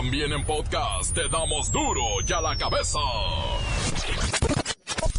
También 0.00 0.32
en 0.32 0.42
podcast 0.46 1.14
te 1.14 1.28
damos 1.28 1.70
duro 1.70 2.00
y 2.26 2.32
a 2.32 2.40
la 2.40 2.56
cabeza. 2.56 2.98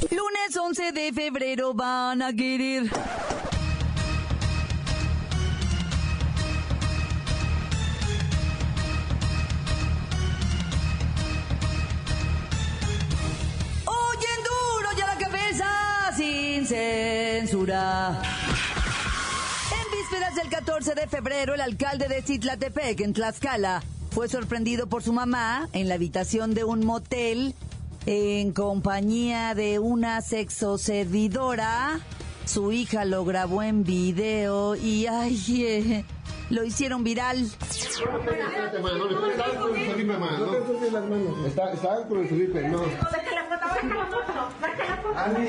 Lunes 0.09 0.57
11 0.59 0.91
de 0.91 1.13
febrero 1.13 1.75
van 1.75 2.23
a 2.23 2.33
querer. 2.33 2.89
Oyen 13.85 14.39
duro 14.49 14.89
y 14.97 15.01
a 15.01 15.05
la 15.05 15.17
cabeza 15.19 16.11
sin 16.17 16.65
censura. 16.65 18.19
En 19.79 19.91
vísperas 19.99 20.33
del 20.33 20.49
14 20.49 20.95
de 20.95 21.07
febrero, 21.07 21.53
el 21.53 21.61
alcalde 21.61 22.07
de 22.07 22.23
Citlatepec, 22.23 23.01
en 23.01 23.13
Tlaxcala, 23.13 23.83
fue 24.11 24.27
sorprendido 24.27 24.87
por 24.87 25.03
su 25.03 25.13
mamá 25.13 25.67
en 25.73 25.87
la 25.87 25.95
habitación 25.95 26.53
de 26.53 26.63
un 26.63 26.85
motel 26.85 27.55
en 28.05 28.51
compañía 28.51 29.55
de 29.55 29.79
una 29.79 30.21
sexoservidora. 30.21 31.99
Su 32.45 32.71
hija 32.71 33.05
lo 33.05 33.23
grabó 33.23 33.63
en 33.63 33.83
video 33.83 34.75
y 34.75 35.05
ay, 35.07 35.39
eh, 35.65 36.05
lo 36.49 36.63
hicieron 36.63 37.03
viral. 37.03 37.39
Espérate. 37.39 38.77
Está- 41.47 41.71
con 42.07 42.19
el 42.19 42.27
Felipe, 42.27 42.67
no. 42.67 42.81
Ali. 45.15 45.47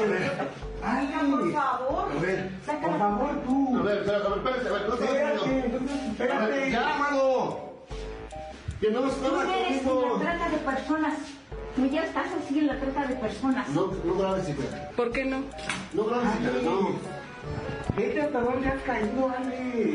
Por 1.30 1.52
favor. 1.52 2.10
A 2.10 2.20
ver, 2.20 2.50
por 2.66 2.98
favor, 2.98 3.42
tú. 3.46 3.76
A 3.78 3.82
ver, 3.82 3.98
espérate, 3.98 4.28
espérate, 4.28 5.04
Espérate, 5.04 5.66
espérate. 6.12 6.70
Ya, 6.70 6.96
mano. 6.98 7.71
Que 8.82 8.90
no 8.90 9.00
Tú 9.02 9.08
estaba 9.10 9.44
eres 9.44 9.70
en 9.80 9.86
la 9.86 9.92
conmigo. 9.92 10.18
trata 10.20 10.48
de 10.50 10.56
personas. 10.58 11.14
Tú 11.76 11.86
ya 11.86 12.02
estás 12.04 12.26
así 12.42 12.58
en 12.58 12.66
la 12.66 12.80
trata 12.80 13.06
de 13.06 13.14
personas. 13.14 13.68
No, 13.68 13.92
no 14.04 14.14
grabes, 14.16 14.48
hija. 14.48 14.90
¿Por 14.96 15.12
qué 15.12 15.24
no? 15.24 15.42
No 15.94 16.04
grabes, 16.04 16.28
hija, 16.40 16.50
no. 16.64 16.90
Vete 17.96 18.22
hasta 18.22 18.40
dónde 18.40 18.66
has 18.68 18.82
caído, 18.82 19.28
Ale. 19.30 19.94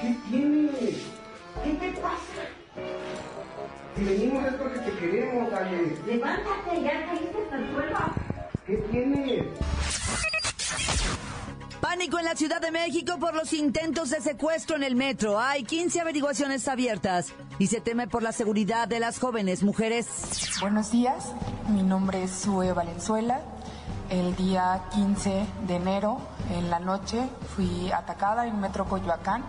¿Qué 0.00 0.16
tienes? 0.30 0.96
¿Qué 1.64 1.70
te 1.80 1.90
pasa? 2.00 2.42
Si 3.96 4.04
venimos 4.04 4.44
es 4.46 4.54
porque 4.54 4.78
te 4.78 4.92
queremos, 4.92 5.52
Ale. 5.52 5.96
Levántate, 6.06 6.80
ya 6.82 7.06
caíste 7.06 7.38
hasta 7.42 7.56
el 7.56 7.72
suelo. 7.74 7.98
¿Qué 8.66 8.76
tienes? 8.92 9.44
Pánico 12.04 12.18
en 12.18 12.24
la 12.26 12.36
Ciudad 12.36 12.60
de 12.60 12.70
México 12.70 13.18
por 13.18 13.34
los 13.34 13.54
intentos 13.54 14.10
de 14.10 14.20
secuestro 14.20 14.76
en 14.76 14.82
el 14.82 14.94
metro. 14.94 15.40
Hay 15.40 15.64
15 15.64 16.02
averiguaciones 16.02 16.68
abiertas 16.68 17.32
y 17.58 17.68
se 17.68 17.80
teme 17.80 18.06
por 18.06 18.22
la 18.22 18.32
seguridad 18.32 18.86
de 18.86 19.00
las 19.00 19.18
jóvenes 19.18 19.62
mujeres. 19.62 20.06
Buenos 20.60 20.90
días, 20.92 21.32
mi 21.70 21.82
nombre 21.82 22.24
es 22.24 22.30
Sue 22.30 22.74
Valenzuela. 22.74 23.40
El 24.10 24.36
día 24.36 24.82
15 24.92 25.46
de 25.66 25.76
enero, 25.76 26.18
en 26.50 26.68
la 26.68 26.78
noche, 26.78 27.26
fui 27.56 27.90
atacada 27.90 28.46
en 28.46 28.60
Metro 28.60 28.84
Coyoacán. 28.84 29.42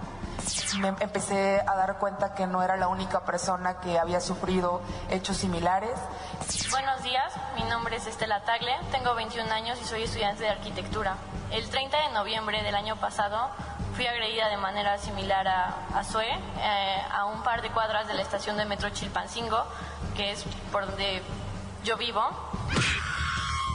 Me 0.80 0.90
empecé 0.90 1.62
a 1.66 1.76
dar 1.76 1.98
cuenta 2.00 2.34
que 2.34 2.48
no 2.48 2.62
era 2.62 2.76
la 2.76 2.88
única 2.88 3.23
persona 3.23 3.80
que 3.80 3.98
había 3.98 4.20
sufrido 4.20 4.81
hechos 5.09 5.38
similares. 5.38 5.92
Buenos 6.70 7.02
días, 7.04 7.34
mi 7.56 7.64
nombre 7.64 7.95
es 7.95 8.08
Estela 8.08 8.42
Tagle, 8.44 8.73
tengo 8.92 9.16
21 9.16 9.52
años 9.52 9.80
y 9.81 9.86
soy 9.86 10.03
estudiante 10.03 10.44
de 10.44 10.50
arquitectura. 10.50 11.16
El 11.52 11.70
30 11.70 11.98
de 12.08 12.14
noviembre 12.14 12.62
del 12.64 12.76
año 12.76 12.98
pasado 12.98 13.50
fui 13.96 14.06
agredida 14.06 14.50
de 14.50 14.58
manera 14.58 14.98
similar 14.98 15.48
a, 15.48 15.76
a 15.94 16.03
Zoe 16.03 16.28
eh, 16.28 17.02
a 17.09 17.26
un 17.26 17.42
par 17.44 17.62
de 17.62 17.70
cuadras 17.70 18.08
de 18.08 18.14
la 18.14 18.22
estación 18.22 18.58
de 18.58 18.66
metro 18.66 18.90
Chilpancingo, 18.90 19.64
que 20.18 20.31
es 20.31 20.44
por 20.72 20.86
donde 20.86 21.22
yo 21.86 21.96
vivo. 21.98 22.22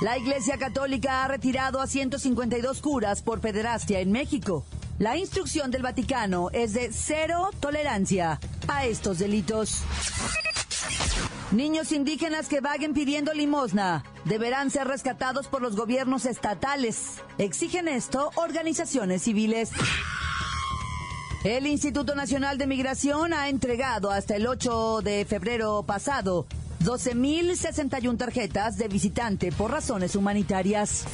La 0.02 0.18
Iglesia 0.18 0.58
Católica 0.58 1.24
ha 1.24 1.28
retirado 1.28 1.80
a 1.80 1.86
152 1.86 2.80
curas 2.80 3.22
por 3.22 3.40
pederastia 3.40 4.00
en 4.00 4.12
México. 4.12 4.64
La 5.00 5.16
instrucción 5.16 5.70
del 5.70 5.80
Vaticano 5.80 6.50
es 6.52 6.74
de 6.74 6.92
cero 6.92 7.48
tolerancia 7.58 8.38
a 8.68 8.84
estos 8.84 9.18
delitos. 9.18 9.80
Niños 11.52 11.90
indígenas 11.92 12.48
que 12.48 12.60
vaguen 12.60 12.92
pidiendo 12.92 13.32
limosna 13.32 14.04
deberán 14.26 14.70
ser 14.70 14.86
rescatados 14.86 15.46
por 15.46 15.62
los 15.62 15.74
gobiernos 15.74 16.26
estatales. 16.26 17.14
Exigen 17.38 17.88
esto 17.88 18.30
organizaciones 18.34 19.22
civiles. 19.22 19.70
El 21.44 21.66
Instituto 21.66 22.14
Nacional 22.14 22.58
de 22.58 22.66
Migración 22.66 23.32
ha 23.32 23.48
entregado 23.48 24.10
hasta 24.10 24.36
el 24.36 24.46
8 24.46 25.00
de 25.00 25.24
febrero 25.24 25.82
pasado 25.82 26.44
12.061 26.84 28.18
tarjetas 28.18 28.76
de 28.76 28.88
visitante 28.88 29.50
por 29.50 29.70
razones 29.70 30.14
humanitarias. 30.14 31.06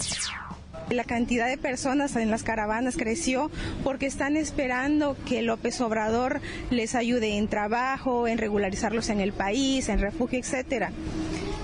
La 0.90 1.02
cantidad 1.04 1.48
de 1.48 1.58
personas 1.58 2.14
en 2.14 2.30
las 2.30 2.44
caravanas 2.44 2.96
creció 2.96 3.50
porque 3.82 4.06
están 4.06 4.36
esperando 4.36 5.16
que 5.26 5.42
López 5.42 5.80
Obrador 5.80 6.40
les 6.70 6.94
ayude 6.94 7.38
en 7.38 7.48
trabajo, 7.48 8.28
en 8.28 8.38
regularizarlos 8.38 9.08
en 9.08 9.20
el 9.20 9.32
país, 9.32 9.88
en 9.88 9.98
refugio, 9.98 10.38
etcétera. 10.38 10.92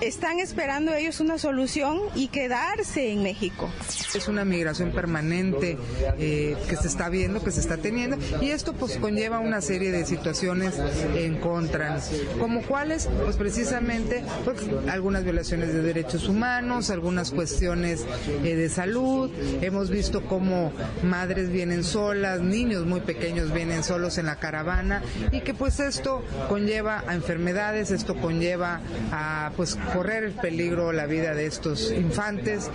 Están 0.03 0.41
esperando 0.41 0.93
ellos 0.93 1.21
una 1.21 1.39
solución 1.39 2.01
y 2.17 2.27
quedarse 2.27 3.13
en 3.13 3.23
México. 3.23 3.71
Es 4.13 4.27
una 4.27 4.45
migración 4.45 4.91
permanente 4.91 5.79
eh, 6.19 6.57
que 6.69 6.75
se 6.75 6.89
está 6.89 7.09
viendo, 7.09 7.41
que 7.45 7.53
se 7.53 7.61
está 7.61 7.77
teniendo, 7.77 8.19
y 8.41 8.51
esto 8.51 8.73
pues 8.73 8.97
conlleva 8.97 9.39
una 9.39 9.61
serie 9.61 9.93
de 9.93 10.05
situaciones 10.05 10.75
en 11.15 11.39
contra, 11.39 12.01
como 12.41 12.63
cuáles, 12.63 13.09
pues 13.23 13.37
precisamente 13.37 14.25
pues, 14.45 14.59
algunas 14.91 15.23
violaciones 15.23 15.73
de 15.73 15.83
derechos 15.83 16.29
humanos, 16.29 16.91
algunas 16.91 17.31
cuestiones 17.31 18.05
eh, 18.43 18.57
de 18.57 18.69
salud. 18.69 19.31
Hemos 19.61 19.89
visto 19.89 20.25
cómo 20.25 20.73
madres 21.05 21.49
vienen 21.51 21.85
solas, 21.85 22.41
niños 22.41 22.87
muy 22.87 23.03
pequeños 23.03 23.53
vienen 23.53 23.85
solos 23.85 24.19
en 24.19 24.27
la 24.27 24.41
caravana, 24.41 25.01
y 25.31 25.43
que 25.43 25.55
pues 25.55 25.79
esto 25.79 26.25
conlleva 26.49 27.05
a 27.07 27.15
enfermedades, 27.15 27.93
esto 27.93 28.17
conlleva 28.17 28.81
a 29.13 29.53
pues 29.57 29.79
correr 29.93 30.25
el 30.25 30.33
peligro 30.33 30.93
la 30.93 31.07
vida 31.07 31.35
de 31.35 31.47
estos 31.47 31.91
infantes. 31.91 32.71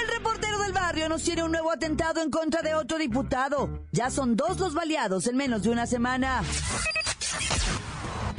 El 0.00 0.08
reportero 0.14 0.58
del 0.60 0.72
barrio 0.72 1.08
nos 1.08 1.22
tiene 1.22 1.42
un 1.42 1.52
nuevo 1.52 1.70
atentado 1.70 2.22
en 2.22 2.30
contra 2.30 2.62
de 2.62 2.74
otro 2.74 2.98
diputado. 2.98 3.84
Ya 3.92 4.10
son 4.10 4.36
dos 4.36 4.58
los 4.58 4.74
baleados 4.74 5.26
en 5.26 5.36
menos 5.36 5.62
de 5.62 5.70
una 5.70 5.86
semana. 5.86 6.42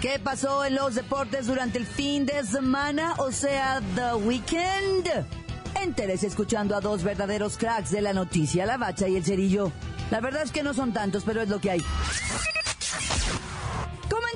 ¿Qué 0.01 0.19
pasó 0.19 0.65
en 0.65 0.75
los 0.75 0.93
deportes 0.95 1.47
durante 1.47 1.77
el 1.77 1.85
fin 1.85 2.25
de 2.25 2.43
semana? 2.43 3.15
O 3.17 3.31
sea, 3.31 3.81
The 3.95 4.15
Weekend. 4.15 5.09
Entérese 5.81 6.27
escuchando 6.27 6.75
a 6.75 6.81
dos 6.81 7.03
verdaderos 7.03 7.57
cracks 7.57 7.91
de 7.91 8.01
la 8.01 8.13
noticia, 8.13 8.65
la 8.65 8.77
bacha 8.77 9.07
y 9.07 9.15
el 9.15 9.25
cerillo. 9.25 9.71
La 10.11 10.19
verdad 10.19 10.43
es 10.43 10.51
que 10.51 10.63
no 10.63 10.73
son 10.73 10.93
tantos, 10.93 11.23
pero 11.25 11.41
es 11.41 11.49
lo 11.49 11.59
que 11.59 11.71
hay. 11.71 11.83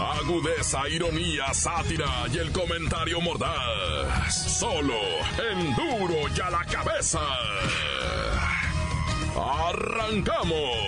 Agudeza, 0.00 0.88
ironía, 0.88 1.52
sátira 1.52 2.24
y 2.32 2.38
el 2.38 2.50
comentario 2.52 3.20
mordaz. 3.20 4.58
Solo 4.58 4.94
en 5.52 5.76
duro 5.76 6.14
y 6.34 6.40
a 6.40 6.48
la 6.48 6.64
cabeza. 6.64 7.20
¡Arrancamos! 9.36 10.80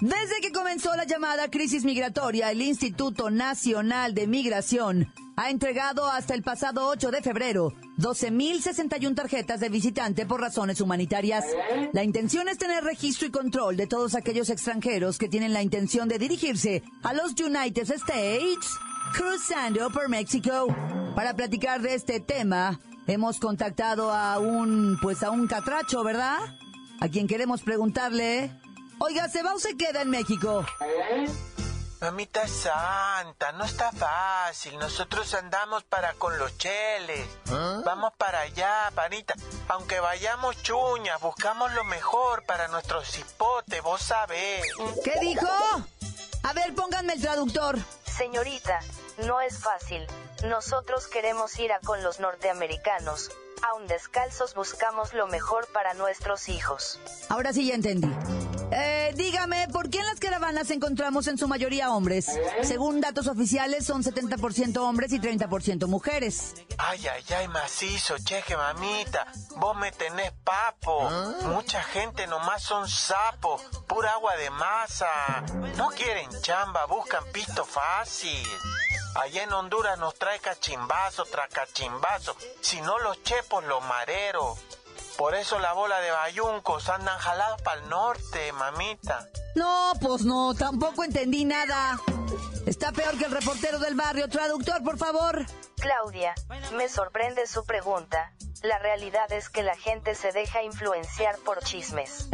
Desde 0.00 0.40
que 0.40 0.52
comenzó 0.52 0.94
la 0.94 1.04
llamada 1.04 1.50
crisis 1.50 1.84
migratoria, 1.84 2.52
el 2.52 2.62
Instituto 2.62 3.30
Nacional 3.30 4.14
de 4.14 4.28
Migración 4.28 5.12
ha 5.36 5.50
entregado 5.50 6.08
hasta 6.08 6.34
el 6.34 6.44
pasado 6.44 6.86
8 6.86 7.10
de 7.10 7.22
febrero 7.22 7.72
12.061 7.98 9.14
tarjetas 9.14 9.58
de 9.58 9.68
visitante 9.68 10.24
por 10.24 10.40
razones 10.40 10.80
humanitarias. 10.80 11.44
La 11.92 12.04
intención 12.04 12.48
es 12.48 12.56
tener 12.56 12.84
registro 12.84 13.26
y 13.26 13.30
control 13.30 13.76
de 13.76 13.88
todos 13.88 14.14
aquellos 14.14 14.50
extranjeros 14.50 15.18
que 15.18 15.28
tienen 15.28 15.52
la 15.52 15.62
intención 15.62 16.08
de 16.08 16.18
dirigirse 16.18 16.84
a 17.02 17.12
los 17.12 17.32
United 17.32 17.90
States 17.90 18.68
cruzando 19.12 19.90
por 19.90 20.08
México. 20.08 20.68
Para 21.14 21.34
platicar 21.34 21.82
de 21.82 21.94
este 21.94 22.20
tema, 22.20 22.78
hemos 23.08 23.40
contactado 23.40 24.12
a 24.12 24.38
un, 24.38 24.96
pues 25.02 25.24
a 25.24 25.30
un 25.30 25.48
catracho, 25.48 26.04
¿verdad? 26.04 26.38
A 27.00 27.08
quien 27.08 27.26
queremos 27.26 27.62
preguntarle, 27.62 28.52
oiga, 28.98 29.28
¿se 29.28 29.42
va 29.42 29.54
o 29.54 29.58
se 29.58 29.76
queda 29.76 30.02
en 30.02 30.10
México? 30.10 30.64
Mamita 32.00 32.46
santa, 32.46 33.50
no 33.52 33.64
está 33.64 33.90
fácil. 33.90 34.78
Nosotros 34.78 35.34
andamos 35.34 35.82
para 35.82 36.14
con 36.14 36.38
los 36.38 36.56
cheles. 36.56 37.26
Vamos 37.84 38.12
para 38.16 38.40
allá, 38.40 38.90
panita. 38.94 39.34
Aunque 39.68 39.98
vayamos 39.98 40.62
chuñas, 40.62 41.20
buscamos 41.20 41.72
lo 41.72 41.82
mejor 41.84 42.44
para 42.44 42.68
nuestros 42.68 43.10
cipotes, 43.10 43.82
vos 43.82 44.00
sabés. 44.00 44.62
¿Qué 45.02 45.18
dijo? 45.20 45.48
A 46.44 46.52
ver, 46.52 46.72
pónganme 46.74 47.14
el 47.14 47.20
traductor. 47.20 47.76
Señorita, 48.04 48.78
no 49.26 49.40
es 49.40 49.58
fácil. 49.58 50.06
Nosotros 50.44 51.08
queremos 51.08 51.58
ir 51.58 51.72
a 51.72 51.80
con 51.80 52.04
los 52.04 52.20
norteamericanos. 52.20 53.32
Aún 53.68 53.88
descalzos 53.88 54.54
buscamos 54.54 55.14
lo 55.14 55.26
mejor 55.26 55.66
para 55.72 55.94
nuestros 55.94 56.48
hijos. 56.48 57.00
Ahora 57.28 57.52
sí 57.52 57.66
ya 57.66 57.74
entendí. 57.74 58.08
Eh, 58.80 59.12
dígame, 59.16 59.66
¿por 59.72 59.90
qué 59.90 59.98
en 59.98 60.06
las 60.06 60.20
caravanas 60.20 60.70
encontramos 60.70 61.26
en 61.26 61.36
su 61.36 61.48
mayoría 61.48 61.90
hombres? 61.90 62.26
Según 62.62 63.00
datos 63.00 63.26
oficiales, 63.26 63.84
son 63.84 64.04
70% 64.04 64.76
hombres 64.78 65.12
y 65.12 65.18
30% 65.18 65.88
mujeres. 65.88 66.54
Ay, 66.78 67.04
ay, 67.08 67.24
ay, 67.36 67.48
macizo, 67.48 68.16
cheque, 68.18 68.56
mamita. 68.56 69.26
Vos 69.56 69.76
me 69.76 69.90
tenés 69.90 70.30
papo. 70.44 71.10
Mucha 71.46 71.82
gente 71.82 72.28
nomás 72.28 72.62
son 72.62 72.88
sapos, 72.88 73.60
pura 73.88 74.12
agua 74.12 74.36
de 74.36 74.50
masa. 74.50 75.08
No 75.76 75.88
quieren 75.88 76.30
chamba, 76.42 76.86
buscan 76.86 77.24
pisto 77.32 77.64
fácil. 77.64 78.46
Allá 79.16 79.42
en 79.42 79.52
Honduras 79.52 79.98
nos 79.98 80.14
trae 80.14 80.38
cachimbazo 80.38 81.24
tras 81.24 81.48
cachimbazo. 81.48 82.36
Si 82.60 82.80
no 82.82 82.98
los 83.00 83.20
chepos, 83.24 83.64
los 83.64 83.82
mareros. 83.82 84.56
Por 85.18 85.34
eso 85.34 85.58
la 85.58 85.72
bola 85.72 85.98
de 85.98 86.12
bayuncos 86.12 86.88
andan 86.88 87.18
jalados 87.18 87.60
para 87.62 87.80
el 87.80 87.88
norte, 87.88 88.52
mamita. 88.52 89.26
No, 89.56 89.92
pues 90.00 90.22
no, 90.22 90.54
tampoco 90.54 91.02
entendí 91.02 91.44
nada. 91.44 91.98
Está 92.66 92.92
peor 92.92 93.18
que 93.18 93.24
el 93.24 93.32
reportero 93.32 93.80
del 93.80 93.96
barrio. 93.96 94.28
Traductor, 94.28 94.80
por 94.84 94.96
favor. 94.96 95.44
Claudia, 95.80 96.36
me 96.74 96.88
sorprende 96.88 97.48
su 97.48 97.64
pregunta. 97.64 98.32
La 98.62 98.78
realidad 98.78 99.32
es 99.32 99.48
que 99.48 99.64
la 99.64 99.74
gente 99.74 100.14
se 100.14 100.30
deja 100.30 100.62
influenciar 100.62 101.36
por 101.38 101.64
chismes. 101.64 102.28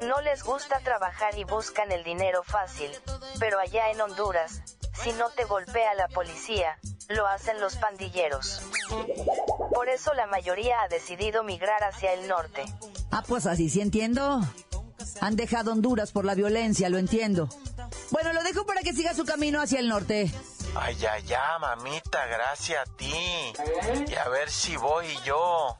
No 0.00 0.20
les 0.20 0.44
gusta 0.44 0.78
trabajar 0.78 1.36
y 1.36 1.42
buscan 1.42 1.90
el 1.90 2.04
dinero 2.04 2.44
fácil, 2.44 2.92
pero 3.40 3.58
allá 3.58 3.90
en 3.90 4.00
Honduras, 4.00 4.62
si 5.02 5.12
no 5.14 5.30
te 5.30 5.44
golpea 5.46 5.94
la 5.94 6.06
policía, 6.06 6.78
lo 7.08 7.26
hacen 7.26 7.60
los 7.60 7.76
pandilleros. 7.76 8.62
Por 9.72 9.88
eso 9.88 10.12
la 10.14 10.26
mayoría 10.26 10.82
ha 10.82 10.88
decidido 10.88 11.42
migrar 11.42 11.82
hacia 11.84 12.12
el 12.12 12.28
norte. 12.28 12.64
Ah, 13.10 13.24
pues 13.26 13.46
así 13.46 13.70
sí 13.70 13.80
entiendo. 13.80 14.40
Han 15.20 15.36
dejado 15.36 15.72
Honduras 15.72 16.12
por 16.12 16.24
la 16.24 16.34
violencia, 16.34 16.88
lo 16.88 16.98
entiendo. 16.98 17.48
Bueno, 18.10 18.32
lo 18.32 18.42
dejo 18.42 18.66
para 18.66 18.82
que 18.82 18.92
siga 18.92 19.14
su 19.14 19.24
camino 19.24 19.60
hacia 19.60 19.80
el 19.80 19.88
norte. 19.88 20.30
Ay, 20.74 20.96
ay, 21.06 21.24
ay, 21.32 21.60
mamita, 21.60 22.26
gracias 22.26 22.86
a 22.86 22.96
ti. 22.96 23.14
Y 24.06 24.14
a 24.14 24.28
ver 24.28 24.50
si 24.50 24.76
voy 24.76 25.06
yo. 25.24 25.78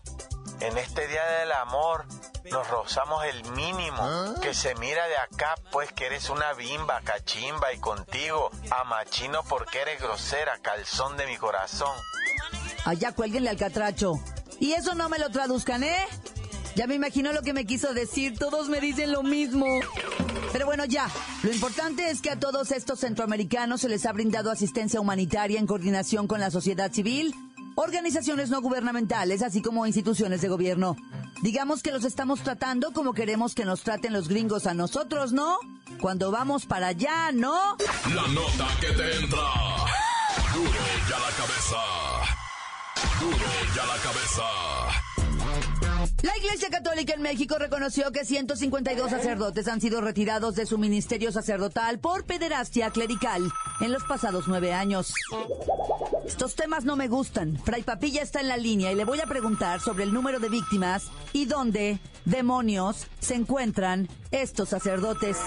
En 0.61 0.77
este 0.77 1.07
día 1.07 1.25
del 1.41 1.53
amor 1.53 2.05
nos 2.51 2.69
rozamos 2.69 3.25
el 3.25 3.45
mínimo. 3.53 4.35
Que 4.41 4.55
se 4.55 4.75
mira 4.77 5.07
de 5.07 5.17
acá, 5.17 5.55
pues 5.73 5.93
que 5.93 6.07
eres 6.07 6.31
una 6.31 6.53
bimba, 6.55 7.01
cachimba 7.03 7.73
y 7.73 7.79
contigo, 7.79 8.51
amachino 8.71 9.43
porque 9.49 9.81
eres 9.81 10.01
grosera, 10.01 10.59
calzón 10.61 11.17
de 11.17 11.27
mi 11.27 11.37
corazón. 11.37 11.95
Allá 12.85 13.13
cuélguenle 13.13 13.51
al 13.51 13.57
catracho. 13.57 14.15
Y 14.61 14.73
eso 14.73 14.95
no 14.95 15.09
me 15.09 15.19
lo 15.19 15.31
traduzcan, 15.31 15.85
¿eh? 15.85 16.07
Ya 16.75 16.87
me 16.87 16.95
imagino 16.95 17.33
lo 17.33 17.43
que 17.43 17.53
me 17.53 17.65
quiso 17.65 17.93
decir, 17.93 18.39
todos 18.39 18.69
me 18.69 18.81
dicen 18.81 19.13
lo 19.13 19.23
mismo. 19.23 19.67
Pero 20.53 20.65
bueno, 20.67 20.85
ya, 20.85 21.11
lo 21.43 21.53
importante 21.53 22.09
es 22.09 22.23
que 22.23 22.31
a 22.31 22.39
todos 22.39 22.71
estos 22.71 23.01
centroamericanos 23.01 23.81
se 23.81 23.89
les 23.89 24.07
ha 24.07 24.13
brindado 24.13 24.51
asistencia 24.51 25.01
humanitaria 25.01 25.59
en 25.59 25.67
coordinación 25.67 26.27
con 26.27 26.41
la 26.41 26.51
sociedad 26.51 26.93
civil, 26.93 27.35
organizaciones 27.79 28.51
no 28.51 28.61
gubernamentales, 28.61 29.43
así 29.43 29.63
como 29.63 29.87
instituciones 29.87 30.41
de 30.41 30.49
gobierno. 30.49 30.97
Digamos 31.43 31.83
que 31.83 31.93
los 31.93 32.05
estamos 32.05 32.43
tratando 32.43 32.93
como 32.93 33.13
queremos 33.15 33.55
que 33.55 33.65
nos 33.65 33.83
traten 33.83 34.13
los 34.13 34.29
gringos 34.29 34.67
a 34.67 34.75
nosotros, 34.75 35.33
¿no? 35.33 35.59
Cuando 36.01 36.33
vamos 36.33 36.67
para 36.67 36.89
allá, 36.89 37.31
¿no? 37.33 37.77
La 38.13 38.27
nota 38.29 38.67
que 38.81 38.89
te 38.89 39.17
entra. 39.19 39.39
Duro 40.55 40.71
ya 41.09 41.19
la 41.21 41.31
cabeza. 41.37 41.77
Duro 43.21 43.47
ya 43.77 43.87
la 43.87 43.97
cabeza. 44.03 44.43
La 46.23 46.37
Iglesia 46.37 46.69
Católica 46.69 47.15
en 47.15 47.23
México 47.23 47.59
reconoció 47.59 48.11
que 48.11 48.25
152 48.25 49.09
sacerdotes 49.09 49.69
han 49.69 49.81
sido 49.81 50.01
retirados 50.01 50.57
de 50.57 50.67
su 50.67 50.77
ministerio 50.77 51.31
sacerdotal 51.31 52.01
por 52.01 52.25
pederastia 52.25 52.91
clerical 52.91 53.49
en 53.81 53.93
los 53.93 54.03
pasados 54.03 54.49
nueve 54.49 54.73
años. 54.73 55.15
Estos 56.29 56.55
temas 56.57 56.85
no 56.85 56.95
me 56.95 57.09
gustan. 57.09 57.57
Fray 57.57 57.83
Papilla 57.83 58.21
está 58.21 58.41
en 58.41 58.49
la 58.49 58.59
línea 58.59 58.93
y 58.93 58.95
le 58.95 59.07
voy 59.07 59.19
a 59.19 59.27
preguntar 59.27 59.81
sobre 59.81 60.05
el 60.05 60.13
número 60.13 60.39
de 60.39 60.51
víctimas 60.51 61.11
y 61.33 61.47
dónde, 61.47 62.01
demonios, 62.27 63.07
se 63.19 63.35
encuentran 63.35 64.09
estos 64.31 64.69
sacerdotes. 64.69 65.39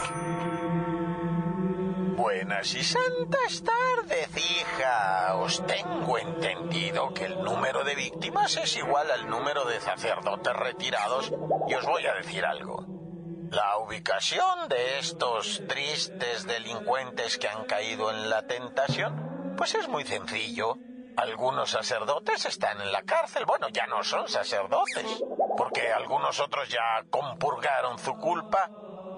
Buenas 2.18 2.74
y 2.74 2.84
santas 2.84 3.64
tardes, 3.64 4.30
hija. 4.36 5.36
Os 5.36 5.64
tengo 5.68 6.18
entendido 6.18 7.14
que 7.14 7.26
el 7.26 7.44
número 7.44 7.84
de 7.84 7.94
víctimas 7.94 8.58
es 8.58 8.76
igual 8.76 9.12
al 9.12 9.30
número 9.30 9.66
de 9.66 9.80
sacerdotes 9.82 10.54
retirados 10.56 11.32
y 11.68 11.76
os 11.76 11.86
voy 11.86 12.08
a 12.08 12.16
decir 12.16 12.44
algo. 12.44 12.88
La 13.52 13.78
ubicación 13.78 14.68
de 14.68 14.98
estos 14.98 15.62
tristes 15.68 16.48
delincuentes 16.48 17.38
que 17.38 17.50
han 17.50 17.66
caído 17.66 18.10
en 18.10 18.32
la 18.32 18.48
tentación, 18.48 19.31
pues 19.62 19.76
es 19.76 19.88
muy 19.88 20.04
sencillo. 20.04 20.80
Algunos 21.16 21.70
sacerdotes 21.70 22.48
están 22.48 22.82
en 22.82 22.92
la 22.92 23.04
cárcel. 23.04 23.46
Bueno, 23.46 23.70
ya 23.70 23.86
no 23.86 24.04
son 24.04 24.28
sacerdotes, 24.28 25.24
porque 25.56 25.92
algunos 25.92 26.40
otros 26.40 26.68
ya 26.68 27.06
compurgaron 27.12 28.00
su 28.00 28.16
culpa 28.16 28.72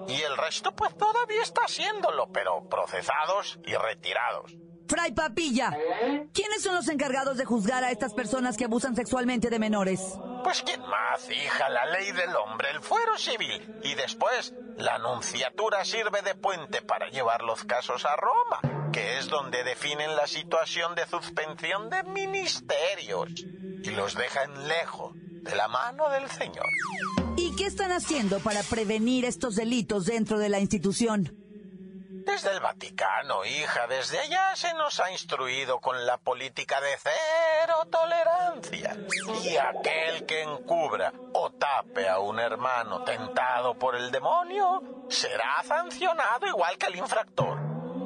y 0.06 0.20
el 0.20 0.36
resto 0.36 0.76
pues 0.76 0.94
todavía 0.98 1.40
está 1.42 1.62
haciéndolo, 1.62 2.30
pero 2.30 2.68
procesados 2.68 3.58
y 3.64 3.74
retirados. 3.74 4.52
Fray 4.86 5.12
Papilla, 5.12 5.74
¿quiénes 6.34 6.62
son 6.62 6.74
los 6.74 6.88
encargados 6.88 7.38
de 7.38 7.46
juzgar 7.46 7.82
a 7.82 7.90
estas 7.90 8.12
personas 8.12 8.58
que 8.58 8.66
abusan 8.66 8.94
sexualmente 8.94 9.48
de 9.48 9.58
menores? 9.58 10.18
Pues 10.42 10.62
quién 10.62 10.82
más, 10.82 11.30
hija, 11.30 11.70
la 11.70 11.86
ley 11.86 12.12
del 12.12 12.36
hombre, 12.36 12.68
el 12.70 12.82
fuero 12.82 13.16
civil. 13.16 13.80
Y 13.82 13.94
después, 13.94 14.52
la 14.76 14.96
anunciatura 14.96 15.86
sirve 15.86 16.20
de 16.20 16.34
puente 16.34 16.82
para 16.82 17.08
llevar 17.08 17.40
los 17.40 17.64
casos 17.64 18.04
a 18.04 18.14
Roma, 18.16 18.60
que 18.94 19.18
es 19.18 19.28
donde 19.28 19.64
definen 19.64 20.14
la 20.14 20.28
situación 20.28 20.94
de 20.94 21.04
suspensión 21.08 21.90
de 21.90 22.04
ministerios. 22.04 23.28
Y 23.82 23.90
los 23.90 24.14
dejan 24.14 24.68
lejos 24.68 25.12
de 25.16 25.56
la 25.56 25.66
mano 25.66 26.08
del 26.10 26.30
Señor. 26.30 26.68
¿Y 27.36 27.56
qué 27.56 27.66
están 27.66 27.90
haciendo 27.90 28.38
para 28.38 28.62
prevenir 28.62 29.24
estos 29.24 29.56
delitos 29.56 30.06
dentro 30.06 30.38
de 30.38 30.48
la 30.48 30.60
institución? 30.60 31.36
Desde 32.24 32.52
el 32.52 32.60
Vaticano, 32.60 33.44
hija, 33.44 33.88
desde 33.88 34.20
allá 34.20 34.54
se 34.54 34.72
nos 34.74 35.00
ha 35.00 35.10
instruido 35.10 35.80
con 35.80 36.06
la 36.06 36.16
política 36.16 36.80
de 36.80 36.96
cero 37.02 37.74
tolerancia. 37.90 38.96
Y 39.42 39.56
aquel 39.56 40.24
que 40.24 40.42
encubra 40.42 41.12
o 41.32 41.50
tape 41.50 42.08
a 42.08 42.20
un 42.20 42.38
hermano 42.38 43.02
tentado 43.02 43.76
por 43.76 43.96
el 43.96 44.12
demonio 44.12 45.04
será 45.10 45.62
sancionado 45.66 46.46
igual 46.46 46.78
que 46.78 46.86
el 46.86 46.96
infractor. 46.96 47.63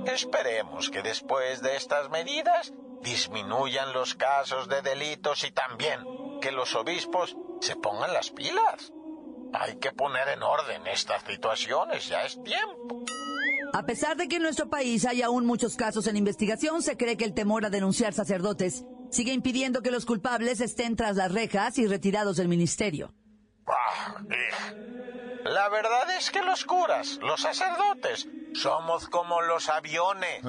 Esperemos 0.08 0.90
que 0.90 1.02
después 1.02 1.60
de 1.60 1.76
estas 1.76 2.08
medidas 2.08 2.72
disminuyan 3.02 3.92
los 3.92 4.14
casos 4.14 4.68
de 4.68 4.80
delitos 4.80 5.44
y 5.44 5.50
también 5.50 6.00
que 6.40 6.50
los 6.50 6.74
obispos 6.74 7.36
se 7.60 7.76
pongan 7.76 8.12
las 8.14 8.30
pilas. 8.30 8.92
Hay 9.52 9.76
que 9.76 9.92
poner 9.92 10.28
en 10.28 10.42
orden 10.42 10.86
estas 10.86 11.22
situaciones, 11.24 12.08
ya 12.08 12.24
es 12.24 12.42
tiempo. 12.42 13.04
A 13.74 13.82
pesar 13.84 14.16
de 14.16 14.28
que 14.28 14.36
en 14.36 14.42
nuestro 14.42 14.70
país 14.70 15.04
hay 15.04 15.20
aún 15.20 15.44
muchos 15.44 15.76
casos 15.76 16.06
en 16.06 16.16
investigación, 16.16 16.82
se 16.82 16.96
cree 16.96 17.16
que 17.18 17.24
el 17.24 17.34
temor 17.34 17.66
a 17.66 17.70
denunciar 17.70 18.14
sacerdotes 18.14 18.84
sigue 19.10 19.32
impidiendo 19.32 19.82
que 19.82 19.90
los 19.90 20.06
culpables 20.06 20.60
estén 20.60 20.96
tras 20.96 21.16
las 21.16 21.32
rejas 21.32 21.78
y 21.78 21.86
retirados 21.86 22.36
del 22.38 22.48
ministerio. 22.48 23.12
Ah, 23.66 24.16
La 25.44 25.68
verdad 25.68 26.16
es 26.16 26.30
que 26.30 26.42
los 26.42 26.64
curas, 26.64 27.18
los 27.22 27.40
sacerdotes, 27.40 28.26
somos 28.54 29.08
como 29.08 29.40
los 29.42 29.68
aviones. 29.68 30.42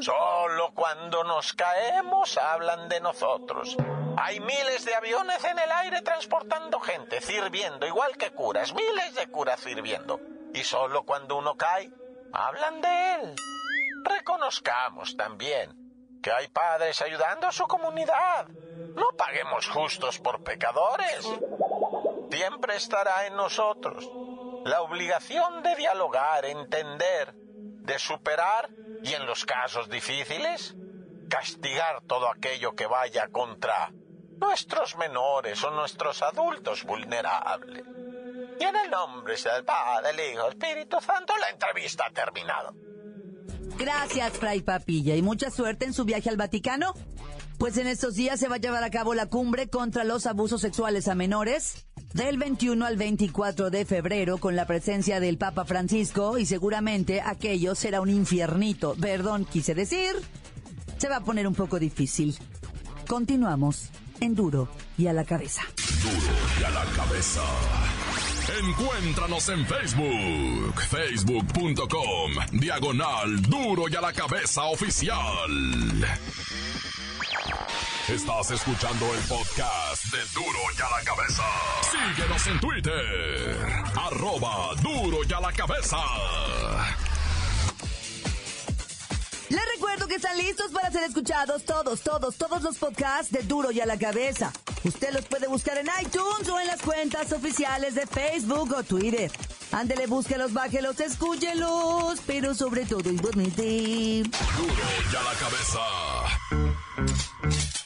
Solo 0.00 0.72
cuando 0.74 1.24
nos 1.24 1.52
caemos 1.52 2.36
hablan 2.36 2.88
de 2.88 3.00
nosotros. 3.00 3.76
Hay 4.16 4.40
miles 4.40 4.84
de 4.84 4.94
aviones 4.94 5.42
en 5.44 5.58
el 5.58 5.70
aire 5.72 6.02
transportando 6.02 6.78
gente, 6.80 7.20
sirviendo, 7.20 7.86
igual 7.86 8.16
que 8.16 8.30
curas, 8.30 8.72
miles 8.72 9.14
de 9.14 9.26
curas 9.28 9.60
sirviendo. 9.60 10.20
Y 10.52 10.62
solo 10.62 11.04
cuando 11.04 11.36
uno 11.36 11.56
cae, 11.56 11.90
hablan 12.32 12.80
de 12.80 13.14
él. 13.14 13.34
Reconozcamos 14.04 15.16
también 15.16 15.74
que 16.22 16.30
hay 16.30 16.48
padres 16.48 17.02
ayudando 17.02 17.48
a 17.48 17.52
su 17.52 17.64
comunidad. 17.66 18.48
No 18.94 19.08
paguemos 19.16 19.68
justos 19.68 20.18
por 20.18 20.42
pecadores. 20.44 21.28
Siempre 22.30 22.76
estará 22.76 23.26
en 23.26 23.36
nosotros 23.36 24.08
la 24.64 24.80
obligación 24.80 25.62
de 25.62 25.76
dialogar, 25.76 26.44
entender, 26.46 27.34
de 27.84 27.98
superar 27.98 28.70
Y 29.02 29.12
en 29.12 29.26
los 29.26 29.44
casos 29.44 29.88
difíciles, 29.88 30.74
castigar 31.28 32.02
todo 32.06 32.30
aquello 32.30 32.74
que 32.74 32.86
vaya 32.86 33.28
contra 33.28 33.92
nuestros 34.38 34.96
menores 34.96 35.62
o 35.62 35.70
nuestros 35.70 36.22
adultos 36.22 36.84
vulnerables. 36.84 37.84
Y 38.58 38.64
en 38.64 38.76
el 38.76 38.90
nombre 38.90 39.34
del 39.36 39.64
Padre, 39.64 40.32
Hijo, 40.32 40.48
Espíritu 40.48 41.00
Santo, 41.00 41.34
la 41.36 41.50
entrevista 41.50 42.04
ha 42.06 42.10
terminado. 42.10 42.74
Gracias, 43.76 44.32
Fray 44.38 44.62
Papilla, 44.62 45.16
y 45.16 45.22
mucha 45.22 45.50
suerte 45.50 45.84
en 45.84 45.92
su 45.92 46.04
viaje 46.04 46.30
al 46.30 46.36
Vaticano. 46.36 46.94
Pues 47.58 47.76
en 47.76 47.86
estos 47.86 48.14
días 48.14 48.40
se 48.40 48.48
va 48.48 48.56
a 48.56 48.58
llevar 48.58 48.84
a 48.84 48.90
cabo 48.90 49.14
la 49.14 49.26
cumbre 49.26 49.68
contra 49.68 50.04
los 50.04 50.26
abusos 50.26 50.60
sexuales 50.60 51.08
a 51.08 51.14
menores 51.14 51.86
del 52.14 52.38
21 52.38 52.86
al 52.86 52.96
24 52.96 53.70
de 53.70 53.84
febrero 53.84 54.38
con 54.38 54.56
la 54.56 54.66
presencia 54.66 55.20
del 55.20 55.36
Papa 55.36 55.64
Francisco 55.64 56.38
y 56.38 56.46
seguramente 56.46 57.20
aquello 57.20 57.74
será 57.74 58.00
un 58.00 58.08
infiernito. 58.08 58.94
Perdón, 58.98 59.44
quise 59.44 59.74
decir. 59.74 60.12
Se 60.96 61.08
va 61.08 61.16
a 61.16 61.20
poner 61.20 61.46
un 61.46 61.54
poco 61.54 61.78
difícil. 61.78 62.34
Continuamos 63.06 63.90
en 64.20 64.34
Duro 64.34 64.68
y 64.96 65.08
a 65.08 65.12
la 65.12 65.24
cabeza. 65.24 65.62
Duro 66.02 66.36
y 66.60 66.64
a 66.64 66.70
la 66.70 66.84
cabeza. 66.96 67.42
Encuéntranos 68.62 69.48
en 69.48 69.66
Facebook, 69.66 70.80
facebook.com, 70.88 72.32
diagonal 72.52 73.42
Duro 73.42 73.88
y 73.90 73.96
a 73.96 74.00
la 74.00 74.12
cabeza 74.12 74.64
oficial. 74.64 75.18
Estás 78.08 78.50
escuchando 78.50 79.06
el 79.14 79.20
podcast 79.20 80.04
de 80.12 80.18
Duro 80.34 80.58
y 80.76 80.82
a 80.82 80.90
la 80.90 81.04
cabeza. 81.04 81.42
Síguenos 81.90 82.46
en 82.48 82.60
Twitter, 82.60 83.56
arroba 83.96 84.74
Duro 84.82 85.20
y 85.26 85.32
a 85.32 85.40
la 85.40 85.50
cabeza. 85.50 85.96
Les 89.48 89.62
recuerdo 89.74 90.06
que 90.06 90.16
están 90.16 90.36
listos 90.36 90.70
para 90.70 90.90
ser 90.90 91.04
escuchados 91.04 91.64
todos, 91.64 92.02
todos, 92.02 92.36
todos 92.36 92.62
los 92.62 92.76
podcasts 92.76 93.32
de 93.32 93.42
Duro 93.42 93.72
y 93.72 93.80
a 93.80 93.86
la 93.86 93.98
cabeza. 93.98 94.52
Usted 94.84 95.14
los 95.14 95.24
puede 95.24 95.46
buscar 95.46 95.78
en 95.78 95.86
iTunes 96.02 96.46
o 96.50 96.60
en 96.60 96.66
las 96.66 96.82
cuentas 96.82 97.32
oficiales 97.32 97.94
de 97.94 98.06
Facebook 98.06 98.74
o 98.76 98.82
Twitter. 98.82 99.32
Ándele, 99.74 100.06
búsquelos, 100.06 100.52
bájelos, 100.52 101.00
escúchelos, 101.00 102.20
pero 102.28 102.54
sobre 102.54 102.86
todo 102.86 103.10
igualmente. 103.10 104.22
Duro 104.22 104.84
y 105.12 105.16
a 105.16 105.22
la 105.22 105.34
cabeza. 105.34 105.80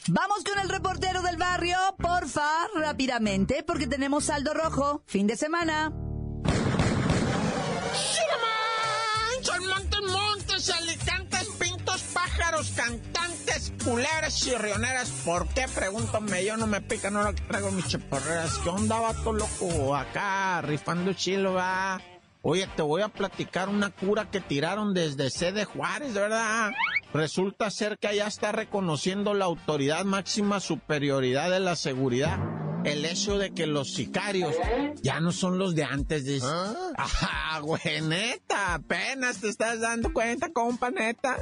Vamos 0.09 0.43
con 0.43 0.59
el 0.59 0.69
reportero 0.69 1.23
del 1.23 1.37
barrio, 1.37 1.77
porfa, 1.97 2.67
rápidamente, 2.75 3.63
porque 3.63 3.87
tenemos 3.87 4.25
saldo 4.25 4.53
rojo. 4.53 5.01
Fin 5.07 5.25
de 5.25 5.35
semana. 5.35 5.91
Pájaros, 12.59 12.71
cantantes, 12.75 13.73
culeras, 13.83 14.35
chirrioneras. 14.35 15.09
¿Por 15.25 15.47
qué? 15.49 15.65
Pregúntame, 15.73 16.45
yo 16.45 16.57
no 16.57 16.67
me 16.67 16.81
pica, 16.81 17.09
no 17.09 17.23
lo 17.23 17.33
traigo 17.33 17.71
mis 17.71 17.87
chaparreras. 17.87 18.57
¿Qué 18.59 18.69
onda, 18.69 18.99
vato 18.99 19.33
loco? 19.33 19.95
Acá, 19.95 20.61
rifando 20.61 21.13
chilo, 21.13 21.53
va. 21.53 22.01
Oye, 22.41 22.67
te 22.75 22.81
voy 22.81 23.01
a 23.01 23.09
platicar 23.09 23.67
una 23.67 23.89
cura 23.89 24.31
que 24.31 24.39
tiraron 24.39 24.93
desde 24.93 25.29
C 25.29 25.51
de 25.51 25.65
Juárez, 25.65 26.13
¿verdad? 26.13 26.71
Resulta 27.13 27.69
ser 27.69 27.97
que 27.97 28.07
allá 28.07 28.27
está 28.27 28.51
reconociendo 28.51 29.33
la 29.33 29.45
autoridad 29.45 30.05
máxima 30.05 30.59
superioridad 30.59 31.49
de 31.49 31.59
la 31.59 31.75
seguridad 31.75 32.39
el 32.83 33.05
hecho 33.05 33.37
de 33.37 33.51
que 33.51 33.67
los 33.67 33.93
sicarios 33.93 34.55
ya 35.01 35.19
no 35.19 35.31
son 35.31 35.57
los 35.57 35.75
de 35.75 35.83
antes, 35.83 36.25
dice. 36.25 36.45
Ah, 36.47 37.59
güey, 37.61 38.01
neta, 38.01 38.75
apenas 38.75 39.41
te 39.41 39.49
estás 39.49 39.79
dando 39.79 40.13
cuenta, 40.13 40.49
compa, 40.51 40.91
neta. 40.91 41.37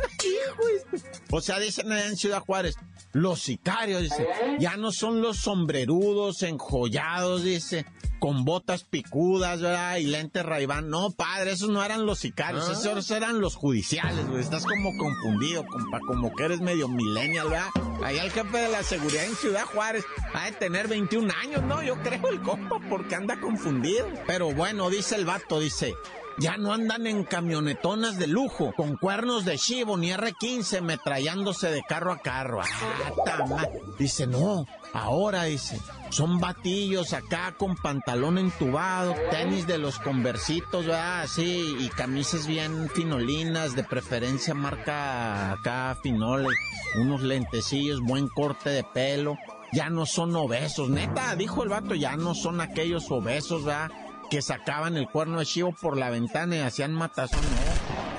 O 1.32 1.41
sea, 1.41 1.60
dicen 1.60 1.91
allá 1.91 2.08
en 2.08 2.17
Ciudad 2.17 2.41
Juárez, 2.41 2.75
los 3.13 3.41
sicarios, 3.41 4.03
dice, 4.03 4.27
ya 4.60 4.77
no 4.77 4.91
son 4.91 5.22
los 5.22 5.38
sombrerudos, 5.38 6.44
enjollados, 6.44 7.44
dice, 7.44 7.86
con 8.20 8.46
botas 8.46 8.84
picudas, 8.84 9.62
¿verdad? 9.62 9.98
Y 9.98 10.06
lentes 10.06 10.46
raibán. 10.46 10.90
No, 10.90 11.12
padre, 11.12 11.52
esos 11.52 11.70
no 11.70 11.84
eran 11.84 12.06
los 12.06 12.20
sicarios, 12.20 12.70
esos 12.70 13.10
eran 13.12 13.40
los 13.40 13.56
judiciales, 13.56 14.28
güey. 14.28 14.42
Estás 14.42 14.66
como 14.66 14.96
confundido, 14.98 15.66
compa, 15.66 16.00
como 16.00 16.34
que 16.36 16.46
eres 16.46 16.62
medio 16.62 16.88
millennial, 16.88 17.50
¿verdad? 17.50 17.70
Ahí 18.04 18.18
el 18.18 18.32
jefe 18.32 18.58
de 18.58 18.70
la 18.70 18.84
seguridad 18.84 19.26
en 19.26 19.36
Ciudad 19.36 19.66
Juárez 19.66 20.06
ha 20.34 20.46
de 20.46 20.52
tener 20.54 20.88
21 20.88 21.32
años, 21.42 21.64
¿no? 21.64 21.82
Yo 21.84 21.96
creo 22.02 22.30
el 22.30 22.42
compa 22.42 22.80
porque 22.90 23.16
anda 23.16 23.40
confundido. 23.40 24.08
Pero 24.26 24.54
bueno, 24.54 24.90
dice 24.90 25.16
el 25.16 25.26
vato, 25.26 25.60
dice, 25.60 25.94
ya 26.40 26.56
no 26.58 26.72
andan 26.72 27.08
en 27.08 27.24
camionetonas 27.24 28.20
de 28.20 28.28
lujo, 28.28 28.72
con 28.76 28.96
cuernos 28.98 29.44
de 29.44 29.58
chivo 29.58 29.98
ni 29.98 30.12
R15 30.12 30.82
metrallándose 30.82 31.72
de 31.72 31.82
carro 31.82 32.12
a 32.12 32.20
carro. 32.20 32.62
Ah, 32.62 33.68
dice, 33.98 34.28
no, 34.28 34.68
ahora 34.94 35.46
dice, 35.46 35.80
son 36.10 36.40
batillos 36.40 37.14
acá 37.14 37.54
con 37.58 37.76
pantalón 37.76 38.38
entubado, 38.38 39.16
tenis 39.32 39.68
de 39.68 39.78
los 39.78 40.00
conversitos, 40.00 40.86
¿verdad? 40.86 41.28
Sí, 41.28 41.76
y 41.80 41.90
camisas 41.90 42.48
bien 42.48 42.90
finolinas, 42.90 43.76
de 43.76 43.84
preferencia 43.84 44.54
marca 44.54 45.52
acá 45.54 45.98
finoles, 46.02 46.58
unos 47.00 47.22
lentecillos, 47.22 48.02
buen 48.02 48.28
corte 48.28 48.70
de 48.70 48.84
pelo. 48.84 49.38
Ya 49.74 49.90
no 49.90 50.06
son 50.06 50.36
obesos, 50.36 50.90
neta, 50.90 51.36
dijo 51.36 51.64
el 51.64 51.70
vato, 51.70 51.94
ya 51.94 52.16
no 52.16 52.34
son 52.34 52.62
aquellos 52.62 53.12
obesos, 53.12 53.66
¿verdad? 53.66 53.92
que 54.30 54.42
sacaban 54.42 54.98
el 54.98 55.08
cuerno 55.08 55.40
de 55.40 55.46
chivo 55.46 55.74
por 55.74 55.98
la 55.98 56.10
ventana 56.10 56.58
y 56.58 56.60
hacían 56.60 56.94
matazón. 56.94 57.40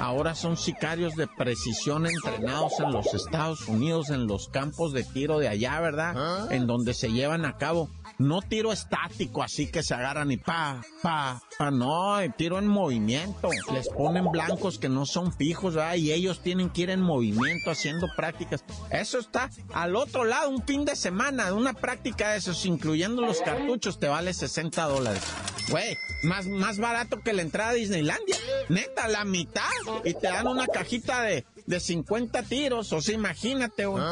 Ahora 0.00 0.34
son 0.34 0.56
sicarios 0.56 1.16
de 1.16 1.26
precisión 1.26 2.06
entrenados 2.06 2.78
en 2.80 2.92
los 2.92 3.12
Estados 3.14 3.66
Unidos, 3.68 4.10
en 4.10 4.26
los 4.26 4.48
campos 4.48 4.92
de 4.92 5.02
tiro 5.02 5.38
de 5.38 5.48
allá, 5.48 5.80
¿verdad? 5.80 6.52
En 6.52 6.66
donde 6.66 6.94
se 6.94 7.10
llevan 7.12 7.44
a 7.44 7.56
cabo 7.56 7.88
no 8.18 8.42
tiro 8.42 8.72
estático, 8.72 9.42
así 9.42 9.66
que 9.66 9.82
se 9.82 9.94
agarran 9.94 10.30
y 10.30 10.36
pa, 10.36 10.82
pa, 11.02 11.42
pa, 11.58 11.70
no, 11.70 12.16
tiro 12.36 12.58
en 12.58 12.66
movimiento. 12.66 13.50
Les 13.72 13.88
ponen 13.88 14.30
blancos 14.30 14.78
que 14.78 14.88
no 14.88 15.06
son 15.06 15.32
fijos, 15.32 15.74
¿verdad? 15.74 15.94
Y 15.94 16.12
ellos 16.12 16.40
tienen 16.40 16.70
que 16.70 16.82
ir 16.82 16.90
en 16.90 17.00
movimiento 17.00 17.70
haciendo 17.70 18.08
prácticas. 18.16 18.64
Eso 18.90 19.18
está 19.18 19.50
al 19.72 19.96
otro 19.96 20.24
lado, 20.24 20.50
un 20.50 20.62
fin 20.62 20.84
de 20.84 20.96
semana, 20.96 21.52
una 21.52 21.72
práctica 21.72 22.30
de 22.30 22.38
esos, 22.38 22.64
incluyendo 22.66 23.22
los 23.22 23.40
cartuchos, 23.40 23.98
te 23.98 24.08
vale 24.08 24.32
60 24.32 24.82
dólares. 24.84 25.22
Güey, 25.68 25.98
más, 26.22 26.46
más 26.46 26.78
barato 26.78 27.20
que 27.20 27.32
la 27.32 27.42
entrada 27.42 27.70
a 27.70 27.74
Disneylandia. 27.74 28.36
Neta, 28.68 29.06
la 29.08 29.24
mitad. 29.24 29.62
Y 30.04 30.14
te 30.14 30.28
dan 30.28 30.46
una 30.46 30.66
cajita 30.66 31.22
de, 31.22 31.44
de 31.68 31.80
50 31.80 32.42
tiros. 32.44 32.92
O 32.92 33.00
sea, 33.00 33.14
imagínate, 33.14 33.84
güey. 33.86 34.02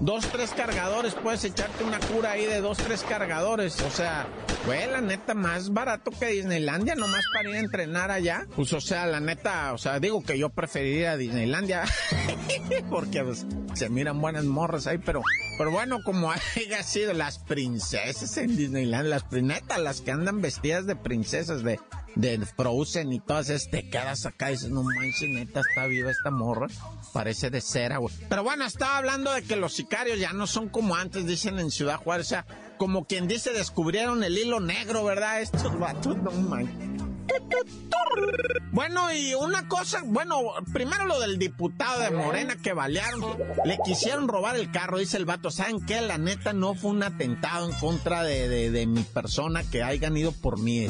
Dos, 0.00 0.26
tres 0.26 0.50
cargadores. 0.50 1.14
Puedes 1.14 1.44
echarte 1.44 1.82
una 1.82 1.98
cura 1.98 2.32
ahí 2.32 2.44
de 2.44 2.60
dos, 2.60 2.76
tres 2.76 3.02
cargadores. 3.08 3.80
O 3.80 3.90
sea, 3.90 4.26
güey, 4.66 4.90
la 4.90 5.00
neta, 5.00 5.34
más 5.34 5.72
barato 5.72 6.10
que 6.10 6.26
Disneylandia, 6.26 6.94
nomás 6.94 7.24
para 7.32 7.48
ir 7.48 7.56
a 7.56 7.60
entrenar 7.60 8.10
allá. 8.10 8.46
Pues, 8.56 8.72
o 8.72 8.80
sea, 8.80 9.06
la 9.06 9.20
neta, 9.20 9.72
o 9.72 9.78
sea, 9.78 10.00
digo 10.00 10.22
que 10.22 10.38
yo 10.38 10.50
preferiría 10.50 11.16
Disneylandia. 11.16 11.84
porque 12.90 13.22
pues, 13.22 13.46
se 13.74 13.88
miran 13.88 14.20
buenas 14.20 14.44
morras 14.44 14.86
ahí, 14.86 14.98
pero, 14.98 15.22
pero 15.56 15.70
bueno, 15.70 15.98
como 16.04 16.32
haya 16.56 16.82
sido 16.82 17.12
las 17.12 17.38
princesas 17.38 18.36
en 18.36 18.56
Disneyland, 18.56 19.08
las 19.08 19.30
netas, 19.30 19.78
las 19.78 20.00
que 20.00 20.10
andan 20.10 20.42
vestidas 20.42 20.86
de 20.86 20.96
princesas 20.96 21.62
de, 21.62 21.78
de 22.16 22.44
Frozen 22.44 23.12
y 23.12 23.20
todas 23.20 23.48
esas, 23.50 23.70
te 23.70 23.88
quedas 23.88 24.26
acá 24.26 24.50
y 24.50 24.54
dices, 24.54 24.70
no 24.70 24.82
manches, 24.82 25.30
neta, 25.30 25.60
está 25.60 25.86
viva 25.86 26.10
esta 26.10 26.30
morra. 26.30 26.66
Parece 27.12 27.50
de 27.50 27.60
cera, 27.60 27.98
güey. 27.98 28.14
Pero 28.28 28.42
bueno, 28.42 28.64
estaba 28.66 28.98
hablando 28.98 29.32
de 29.32 29.42
que 29.42 29.56
los 29.56 29.74
sicarios 29.74 30.18
ya 30.18 30.32
no 30.32 30.46
son 30.46 30.68
como 30.68 30.96
antes, 30.96 31.26
dicen 31.26 31.58
en 31.58 31.70
Ciudad 31.70 31.96
Juárez. 31.96 32.26
O 32.26 32.30
sea, 32.30 32.46
como 32.78 33.06
quien 33.06 33.28
dice, 33.28 33.52
descubrieron 33.52 34.24
el 34.24 34.36
hilo 34.38 34.60
negro, 34.60 35.04
¿verdad? 35.04 35.40
Estos 35.40 35.78
vatos, 35.78 36.16
no 36.18 36.30
manches. 36.30 36.96
Bueno, 38.72 39.12
y 39.12 39.34
una 39.34 39.68
cosa, 39.68 40.02
bueno, 40.04 40.38
primero 40.72 41.06
lo 41.06 41.18
del 41.20 41.38
diputado 41.38 42.00
de 42.00 42.10
Morena 42.10 42.56
que 42.56 42.72
balearon, 42.72 43.22
le 43.64 43.78
quisieron 43.84 44.28
robar 44.28 44.56
el 44.56 44.70
carro, 44.70 44.98
dice 44.98 45.16
el 45.16 45.24
vato, 45.24 45.50
¿saben 45.50 45.84
qué? 45.84 46.00
La 46.00 46.18
neta 46.18 46.52
no 46.52 46.74
fue 46.74 46.90
un 46.90 47.02
atentado 47.02 47.68
en 47.68 47.74
contra 47.78 48.22
de, 48.22 48.70
de, 48.70 48.86
mi 48.86 49.02
persona 49.02 49.62
que 49.64 49.82
hayan 49.82 50.16
ido 50.16 50.32
por 50.32 50.58
mí. 50.60 50.86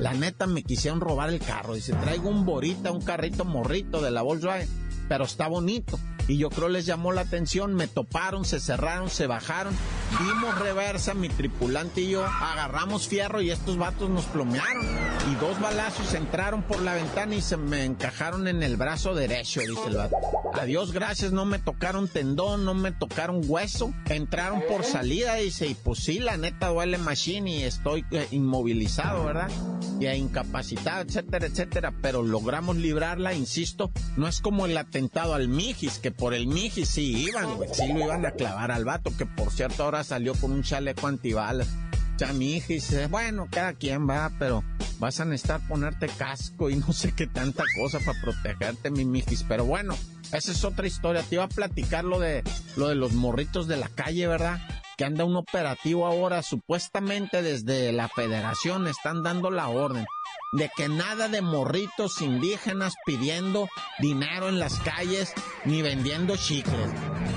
La 0.00 0.14
neta 0.14 0.46
me 0.46 0.62
quisieron 0.62 1.00
robar 1.00 1.30
el 1.30 1.40
carro, 1.40 1.74
dice, 1.74 1.92
traigo 1.94 2.28
un 2.28 2.44
borita, 2.44 2.90
un 2.90 3.02
carrito 3.02 3.44
morrito 3.44 4.00
de 4.00 4.10
la 4.10 4.22
Volkswagen, 4.22 4.68
pero 5.08 5.24
está 5.24 5.48
bonito. 5.48 5.98
Y 6.28 6.36
yo 6.36 6.50
creo 6.50 6.68
les 6.68 6.86
llamó 6.86 7.12
la 7.12 7.22
atención, 7.22 7.74
me 7.74 7.88
toparon, 7.88 8.44
se 8.44 8.60
cerraron, 8.60 9.10
se 9.10 9.26
bajaron 9.26 9.74
dimos 10.16 10.58
reversa, 10.58 11.14
mi 11.14 11.28
tripulante 11.28 12.00
y 12.00 12.10
yo, 12.10 12.24
agarramos 12.24 13.08
fierro 13.08 13.40
y 13.42 13.50
estos 13.50 13.76
vatos 13.76 14.08
nos 14.08 14.24
plomearon. 14.26 14.86
Y 15.30 15.34
dos 15.36 15.60
balazos 15.60 16.14
entraron 16.14 16.62
por 16.62 16.80
la 16.80 16.94
ventana 16.94 17.34
y 17.34 17.42
se 17.42 17.56
me 17.56 17.84
encajaron 17.84 18.48
en 18.48 18.62
el 18.62 18.76
brazo 18.76 19.14
derecho, 19.14 19.60
dice 19.60 19.86
el 19.86 19.96
vato. 19.96 20.16
Adiós, 20.54 20.92
gracias, 20.92 21.32
no 21.32 21.44
me 21.44 21.58
tocaron 21.58 22.08
tendón, 22.08 22.64
no 22.64 22.74
me 22.74 22.92
tocaron 22.92 23.42
hueso. 23.46 23.92
Entraron 24.06 24.62
por 24.68 24.84
salida, 24.84 25.34
dice, 25.34 25.66
y 25.66 25.74
pues 25.74 26.00
sí, 26.00 26.18
la 26.18 26.36
neta 26.36 26.68
duele 26.68 26.98
machine 26.98 27.50
y 27.50 27.62
estoy 27.64 28.04
eh, 28.10 28.26
inmovilizado, 28.30 29.24
¿verdad? 29.24 29.50
Y 30.00 30.06
incapacitado, 30.06 31.02
etcétera, 31.02 31.46
etcétera. 31.46 31.92
Pero 32.00 32.22
logramos 32.22 32.76
librarla, 32.76 33.34
insisto, 33.34 33.90
no 34.16 34.26
es 34.26 34.40
como 34.40 34.64
el 34.64 34.76
atentado 34.76 35.34
al 35.34 35.48
Mijis, 35.48 35.98
que 35.98 36.10
por 36.18 36.34
el 36.34 36.46
Mijis 36.46 36.88
sí 36.88 37.26
iban, 37.28 37.48
sí 37.72 37.92
lo 37.92 38.00
iban 38.00 38.26
a 38.26 38.32
clavar 38.32 38.70
al 38.70 38.84
vato, 38.84 39.10
que 39.16 39.24
por 39.24 39.50
cierto 39.50 39.84
ahora 39.84 40.04
salió 40.04 40.34
con 40.34 40.52
un 40.52 40.62
chaleco 40.62 41.06
antibalas. 41.06 41.68
Mijis, 42.34 42.92
eh, 42.92 43.06
bueno, 43.06 43.46
cada 43.50 43.74
quien 43.74 44.08
va, 44.08 44.32
pero 44.40 44.64
vas 44.98 45.20
a 45.20 45.24
necesitar 45.24 45.60
ponerte 45.68 46.08
casco 46.08 46.68
y 46.68 46.74
no 46.76 46.92
sé 46.92 47.14
qué 47.14 47.28
tanta 47.28 47.62
cosa 47.80 48.00
para 48.00 48.20
protegerte, 48.20 48.90
mi 48.90 49.04
Mijis. 49.04 49.44
Pero 49.44 49.64
bueno, 49.64 49.96
esa 50.32 50.50
es 50.50 50.64
otra 50.64 50.88
historia. 50.88 51.22
Te 51.22 51.36
iba 51.36 51.44
a 51.44 51.48
platicar 51.48 52.04
lo 52.04 52.18
de, 52.18 52.42
lo 52.76 52.88
de 52.88 52.96
los 52.96 53.12
morritos 53.12 53.68
de 53.68 53.76
la 53.76 53.88
calle, 53.88 54.26
¿verdad? 54.26 54.60
Que 54.96 55.04
anda 55.04 55.24
un 55.24 55.36
operativo 55.36 56.06
ahora, 56.06 56.42
supuestamente 56.42 57.40
desde 57.42 57.92
la 57.92 58.08
federación 58.08 58.88
están 58.88 59.22
dando 59.22 59.52
la 59.52 59.68
orden 59.68 60.04
de 60.52 60.70
que 60.74 60.88
nada 60.88 61.28
de 61.28 61.42
morritos 61.42 62.20
indígenas 62.22 62.94
pidiendo 63.04 63.68
dinero 63.98 64.48
en 64.48 64.58
las 64.58 64.78
calles 64.80 65.32
ni 65.64 65.82
vendiendo 65.82 66.36
chicles. 66.36 66.90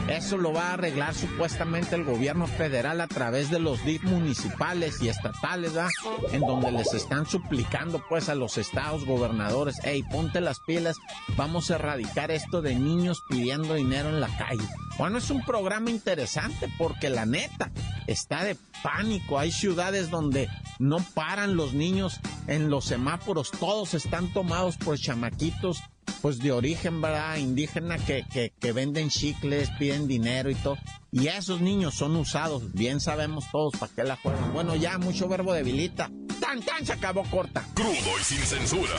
Eso 0.08 0.38
lo 0.38 0.54
va 0.54 0.70
a 0.70 0.74
arreglar 0.74 1.14
supuestamente 1.14 1.96
el 1.96 2.04
gobierno 2.04 2.48
federal 2.48 3.02
a 3.02 3.08
través 3.08 3.50
de 3.50 3.60
los 3.60 3.84
DIF 3.86 4.04
municipales 4.04 5.02
y 5.02 5.10
estatales, 5.10 5.78
¿va? 5.78 5.90
En 6.32 6.42
donde 6.42 6.72
les 6.72 6.94
están 6.94 7.26
suplicando 7.26 8.04
pues 8.08 8.30
a 8.30 8.36
los 8.36 8.58
estados 8.58 9.06
gobernadores, 9.06 9.78
hey, 9.84 10.04
ponte 10.10 10.42
las 10.42 10.60
pilas, 10.60 10.98
vamos 11.38 11.72
a 11.72 11.76
erradicar 11.76 12.32
esto 12.32 12.62
de 12.62 12.76
niños 12.76 13.24
pidiendo 13.28 13.74
dinero 13.74 14.10
en 14.10 14.20
la 14.20 14.36
calle. 14.38 14.68
Bueno, 15.02 15.18
es 15.18 15.32
un 15.32 15.44
programa 15.44 15.90
interesante 15.90 16.72
porque 16.78 17.10
la 17.10 17.26
neta 17.26 17.72
está 18.06 18.44
de 18.44 18.56
pánico. 18.84 19.40
Hay 19.40 19.52
ciudades 19.52 20.12
donde 20.12 20.48
no 20.78 21.00
paran 21.16 21.56
los 21.56 21.74
niños 21.74 22.20
en 22.46 22.70
los 22.70 22.86
semáforos, 22.86 23.50
todos 23.50 23.96
están 23.96 24.32
tomados 24.32 24.78
por 24.78 25.00
chamaquitos 25.00 25.82
pues 26.22 26.38
de 26.38 26.52
origen, 26.52 27.02
¿verdad? 27.02 27.38
Indígena 27.38 27.98
que, 27.98 28.28
que, 28.60 28.72
venden 28.74 29.10
chicles, 29.10 29.72
piden 29.80 30.08
dinero 30.08 30.52
y 30.52 30.56
todo. 30.56 30.78
Y 31.12 31.30
esos 31.30 31.62
niños 31.62 31.96
son 31.96 32.16
usados, 32.16 32.72
bien 32.74 33.00
sabemos 33.00 33.46
todos 33.52 33.74
para 33.80 33.92
qué 33.92 34.04
la 34.04 34.18
juegan. 34.18 34.54
Bueno, 34.54 34.76
ya 34.76 35.00
mucho 35.00 35.28
verbo 35.28 35.52
debilita. 35.52 36.12
Tan 36.40 36.62
tan 36.62 36.86
se 36.86 36.94
acabó 36.94 37.24
corta. 37.24 37.66
Crudo 37.74 38.20
y 38.20 38.24
sin 38.24 38.38
censura. 38.38 38.94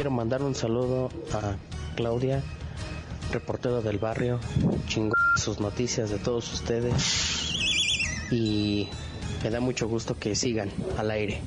Quiero 0.00 0.12
mandar 0.12 0.40
un 0.42 0.54
saludo 0.54 1.10
a 1.34 1.56
Claudia, 1.94 2.42
reportero 3.32 3.82
del 3.82 3.98
barrio, 3.98 4.40
chingón 4.86 5.12
sus 5.36 5.60
noticias 5.60 6.08
de 6.08 6.16
todos 6.16 6.50
ustedes 6.54 7.52
y 8.30 8.88
me 9.44 9.50
da 9.50 9.60
mucho 9.60 9.88
gusto 9.88 10.18
que 10.18 10.34
sigan 10.34 10.70
al 10.96 11.10
aire. 11.10 11.42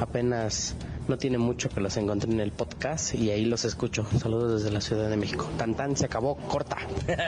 Apenas 0.00 0.76
no 1.08 1.18
tiene 1.18 1.36
mucho 1.36 1.68
que 1.68 1.82
los 1.82 1.94
encontré 1.98 2.32
en 2.32 2.40
el 2.40 2.52
podcast 2.52 3.14
y 3.14 3.32
ahí 3.32 3.44
los 3.44 3.66
escucho. 3.66 4.06
Saludos 4.18 4.62
desde 4.62 4.72
la 4.72 4.80
Ciudad 4.80 5.10
de 5.10 5.18
México. 5.18 5.46
Tan 5.58 5.74
tan 5.74 5.94
se 5.94 6.06
acabó, 6.06 6.38
corta. 6.48 6.78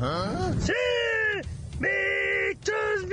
¿Ah? 0.00 0.52
¡Sí! 0.58 0.72
¡Bichos 1.78 3.06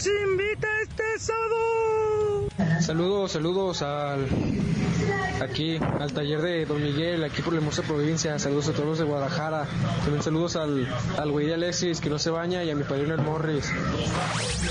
¡Nos 0.00 0.06
invita 0.06 0.66
este 0.80 1.18
sábado! 1.18 2.48
Saludos, 2.80 3.32
saludos 3.32 3.82
al 3.82 4.26
aquí 5.42 5.76
al 5.76 6.10
taller 6.14 6.40
de 6.40 6.64
Don 6.64 6.82
Miguel, 6.82 7.22
aquí 7.22 7.42
por 7.42 7.52
la 7.52 7.58
hermosa 7.58 7.82
provincia. 7.82 8.38
Saludos 8.38 8.68
a 8.68 8.72
todos 8.72 8.86
los 8.86 8.98
de 8.98 9.04
Guadalajara. 9.04 9.68
También 10.02 10.22
saludos 10.22 10.56
al, 10.56 10.88
al 11.18 11.30
güey 11.30 11.48
de 11.48 11.52
Alexis 11.52 12.00
que 12.00 12.08
no 12.08 12.18
se 12.18 12.30
baña 12.30 12.64
y 12.64 12.70
a 12.70 12.74
mi 12.74 12.84
padrino 12.84 13.12
el 13.12 13.20
Morris. 13.20 13.70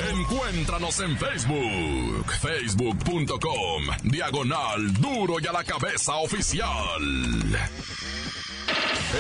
Encuéntranos 0.10 1.00
en 1.00 1.16
Facebook, 1.16 2.32
facebook.com, 2.42 3.84
diagonal 4.06 4.94
duro 4.94 5.36
y 5.40 5.46
a 5.46 5.52
la 5.52 5.64
cabeza 5.64 6.16
oficial. 6.16 6.66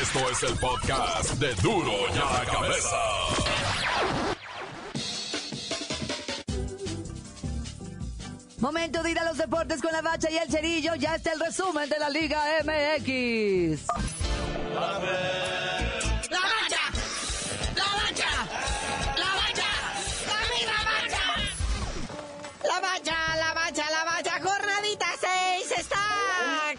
Esto 0.01 0.19
es 0.31 0.41
el 0.41 0.57
podcast 0.57 1.33
de 1.33 1.53
duro 1.61 1.91
y 2.15 2.17
a 2.17 2.33
la 2.33 2.45
cabeza. 2.51 3.48
Momento 8.59 9.01
de 9.01 9.11
ir 9.11 9.19
a 9.19 9.23
los 9.23 9.37
deportes 9.37 9.81
con 9.81 9.91
la 9.93 10.01
bacha 10.01 10.29
y 10.29 10.37
el 10.37 10.51
cerillo. 10.51 10.93
Ya 10.95 11.15
está 11.15 11.31
el 11.31 11.39
resumen 11.39 11.87
de 11.89 11.97
la 11.97 12.09
Liga 12.09 12.43
MX. 12.63 13.87
¡La 14.73 16.39
bacha! 16.41 16.81
¡La 17.75 17.85
bacha! 17.95 18.31
¡La 19.15 19.29
bacha! 19.35 19.69
¡La 20.25 20.73
bacha! 20.83 21.23
La 22.65 22.79
bacha, 22.81 23.15
la 23.37 23.53
bacha, 23.53 23.85
la 23.89 24.03
bacha. 24.03 24.31
Jornadita 24.43 25.05
6 25.21 25.79
está, 25.79 26.05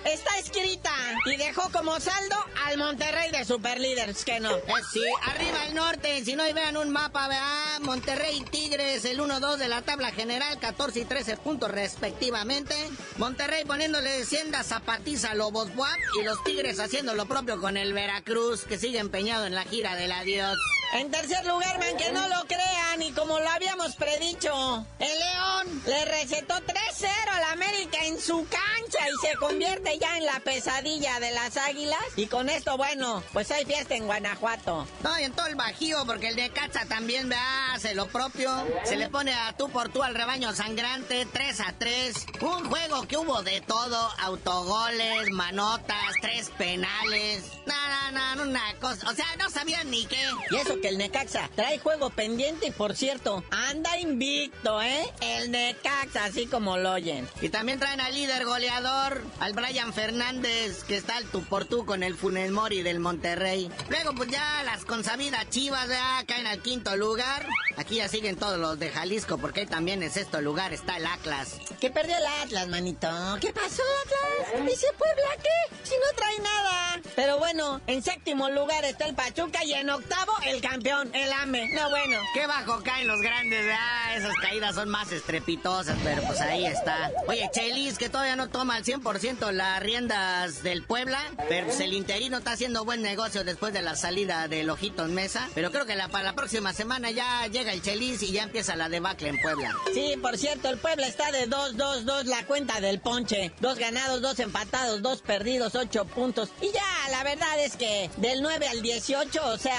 está 0.05 0.39
escrita. 0.39 0.93
Y 1.25 1.37
dejó 1.37 1.71
como 1.73 1.99
saldo 1.99 2.37
al 2.71 2.79
Monterrey 2.79 3.31
de 3.33 3.45
Superlíderes, 3.45 4.25
que 4.25 4.39
no. 4.39 4.55
Eh, 4.55 4.63
sí, 4.93 5.03
arriba 5.27 5.67
el 5.67 5.75
norte, 5.75 6.25
si 6.25 6.37
no 6.37 6.47
y 6.47 6.53
vean 6.53 6.77
un 6.77 6.91
mapa, 6.91 7.27
vean 7.27 7.83
Monterrey 7.83 8.39
y 8.39 8.45
Tigres, 8.45 9.05
el 9.05 9.19
1-2 9.19 9.57
de 9.57 9.69
la 9.69 9.83
tabla 9.83 10.13
general, 10.13 10.59
14 10.61 11.01
y 11.01 11.05
13 11.05 11.37
puntos 11.39 11.71
respectivamente. 11.71 12.75
Monterrey 13.19 13.65
poniéndole 13.65 14.25
sienda 14.25 14.63
zapatiza 14.63 15.33
a 15.33 15.35
Lobos 15.35 15.75
Buap 15.75 15.99
y 16.21 16.25
los 16.25 16.43
Tigres 16.45 16.79
haciendo 16.79 17.15
lo 17.15 17.27
propio 17.27 17.61
con 17.61 17.77
el 17.77 17.93
Veracruz, 17.93 18.65
que 18.65 18.79
sigue 18.79 18.99
empeñado 18.99 19.47
en 19.47 19.55
la 19.55 19.65
gira 19.65 19.97
del 19.97 20.13
adiós. 20.13 20.59
En 20.93 21.09
tercer 21.11 21.47
lugar, 21.47 21.79
man, 21.79 21.97
que 21.97 22.11
no 22.11 22.27
lo 22.29 22.45
crean, 22.47 23.01
y 23.01 23.13
como 23.13 23.39
lo 23.39 23.49
habíamos 23.49 23.95
predicho, 23.95 24.85
el 24.99 25.19
León 25.19 25.83
le 25.87 26.05
recetó 26.07 26.55
3-0 26.55 27.09
al 27.33 27.45
América 27.53 27.99
en 28.05 28.21
su 28.21 28.45
cancha 28.49 29.09
y 29.09 29.27
se 29.27 29.37
convierte 29.37 29.99
ya 30.01 30.17
en 30.17 30.27
la 30.27 30.41
pesadilla 30.41 31.21
de 31.21 31.31
las 31.31 31.57
águilas. 31.57 32.01
Y 32.17 32.27
con 32.27 32.49
esto, 32.49 32.77
bueno, 32.77 33.23
pues 33.33 33.53
hay 33.53 33.65
fiesta 33.65 33.95
en 33.95 34.07
Guanajuato. 34.07 34.89
No, 35.05 35.21
y 35.21 35.25
en 35.25 35.33
todo 35.33 35.47
el 35.47 35.55
bajío, 35.55 36.05
porque 36.07 36.29
el 36.29 36.37
de 36.37 36.51
Cacha 36.51 36.85
también 36.87 37.29
ve, 37.29 37.37
hace 37.73 37.95
lo 37.95 38.09
propio. 38.09 38.51
Se 38.85 38.97
le 38.97 39.09
pone 39.09 39.33
a 39.33 39.57
tú 39.57 39.71
por 39.71 39.91
tú 39.91 40.03
al 40.03 40.17
rebaño 40.17 40.53
sangrante, 40.55 41.25
3 41.33 41.61
a 41.61 41.75
3. 41.79 42.27
Un 42.41 42.69
juego 42.69 43.07
que 43.07 43.17
hubo 43.17 43.43
de 43.43 43.61
todo, 43.61 44.11
autogoles, 44.19 45.31
manotas, 45.31 46.15
tres 46.21 46.51
penales. 46.59 47.45
Nada, 47.67 48.11
nada, 48.11 48.43
una 48.43 48.75
cosa. 48.81 49.09
O 49.09 49.15
sea, 49.15 49.27
no 49.39 49.49
sabían 49.51 49.89
ni 49.91 50.05
qué. 50.07 50.21
Y 50.51 50.57
eso 50.57 50.80
que 50.81 50.89
el 50.89 50.99
Necaxa 50.99 51.51
trae 51.55 51.79
juego 51.79 52.11
pendiente 52.11 52.69
y 52.69 52.71
por 52.71 52.97
cierto, 52.97 53.45
anda 53.51 53.99
invicto, 53.99 54.81
¿eh? 54.83 55.05
El 55.21 55.51
Necaxa, 55.51 56.25
así 56.25 56.47
como 56.47 56.77
lo 56.77 56.93
oyen. 56.93 57.29
Y 57.41 57.49
también 57.49 57.79
traen 57.79 58.01
al 58.01 58.15
líder 58.15 58.45
goleador, 58.45 59.23
al 59.41 59.53
Brian 59.53 59.93
Fernández, 59.93 60.85
que 60.85 60.97
está 60.97 61.17
al 61.17 61.25
tú 61.27 61.45
por 61.45 61.65
tú 61.65 61.85
con 61.85 62.03
el 62.03 62.17
Funes 62.17 62.51
Mori 62.51 62.83
del 62.83 63.01
Monterrey. 63.01 63.71
Luego, 63.89 64.15
pues 64.15 64.31
ya 64.31 64.63
las 64.65 64.85
consabidas 64.85 65.49
chivas 65.51 65.89
ya 65.89 66.25
caen 66.27 66.47
al 66.47 66.63
quinto 66.63 66.97
lugar. 66.97 67.47
Aquí 67.77 67.97
ya 67.97 68.09
siguen 68.09 68.37
todos 68.37 68.59
los 68.59 68.79
de 68.79 68.91
Jalisco, 68.91 69.39
porque 69.39 69.61
ahí 69.61 69.67
también 69.67 70.03
en 70.03 70.11
sexto 70.11 70.41
lugar 70.41 70.73
está 70.73 70.97
el 70.97 71.07
Atlas. 71.07 71.59
¿Qué 71.81 71.91
perdió 71.91 72.17
el 72.17 72.27
Atlas, 72.43 72.69
manito? 72.69 73.09
¿Qué 73.41 73.53
pasó, 73.53 73.83
Atlas? 74.05 74.69
¿Y 74.69 74.73
ese 74.73 74.87
Puebla 74.99 75.31
qué? 75.43 75.77
Si 75.85 75.95
no 75.95 76.17
trae 76.17 76.39
nada. 76.39 77.01
Pero 77.17 77.39
bueno, 77.39 77.81
en 77.87 78.03
séptimo 78.03 78.51
lugar 78.51 78.85
está 78.85 79.07
el 79.07 79.15
Pachuca 79.15 79.65
y 79.65 79.73
en 79.73 79.91
octavo 79.91 80.33
el 80.47 80.61
campeón, 80.71 81.11
el 81.15 81.33
AME. 81.33 81.69
No, 81.75 81.91
bueno. 81.91 82.21
Qué 82.33 82.47
bajo 82.47 82.81
caen 82.85 83.09
los 83.09 83.21
grandes, 83.21 83.67
ah, 83.77 84.15
esas 84.15 84.35
caídas 84.37 84.77
son 84.77 84.89
más 84.89 85.11
estrepitosas, 85.11 85.99
pero 86.05 86.23
pues 86.23 86.41
ahí 86.41 86.65
está. 86.65 87.11
Oye, 87.27 87.51
Chelis, 87.53 87.99
que 87.99 88.09
todavía 88.09 88.37
no 88.37 88.49
toma 88.49 88.77
al 88.77 88.85
100% 88.85 89.51
las 89.51 89.81
riendas 89.81 90.63
del 90.63 90.85
Puebla, 90.85 91.21
pero 91.49 91.67
pues 91.67 91.81
el 91.81 91.93
interino 91.93 92.39
está 92.39 92.53
haciendo 92.53 92.85
buen 92.85 93.03
negocio 93.03 93.43
después 93.43 93.73
de 93.73 93.83
la 93.83 93.97
salida 93.97 94.47
del 94.47 94.71
Ojito 94.71 95.05
en 95.05 95.15
Mesa, 95.15 95.49
pero 95.55 95.73
creo 95.73 95.87
que 95.87 95.97
la, 95.97 96.09
para 96.09 96.25
la 96.25 96.33
próxima 96.35 96.73
semana 96.73 97.11
ya 97.11 97.47
llega 97.49 97.73
el 97.73 97.83
Chelis 97.83 98.23
y 98.23 98.31
ya 98.31 98.45
empieza 98.45 98.77
la 98.77 98.89
debacle 98.89 99.31
en 99.31 99.41
Puebla. 99.41 99.75
Sí, 99.93 100.15
por 100.23 100.39
cierto, 100.39 100.69
el 100.69 100.79
Puebla 100.79 101.09
está 101.09 101.33
de 101.33 101.49
2-2-2 101.49 102.25
la 102.25 102.45
cuenta 102.47 102.81
del 102.81 103.01
ponche. 103.01 103.53
Dos 103.61 103.79
ganados, 103.79 104.23
dos 104.23 104.39
empatados, 104.39 105.03
dos 105.03 105.21
perdidos, 105.21 105.75
ocho 105.75 106.05
puntos. 106.05 106.51
Y 106.63 106.71
ya, 106.73 107.11
la 107.11 107.25
verdad 107.25 107.59
es 107.59 107.77
que 107.77 108.09
del 108.19 108.41
9 108.43 108.69
al 108.69 108.83
18, 108.83 109.47
o 109.47 109.59
sea, 109.59 109.77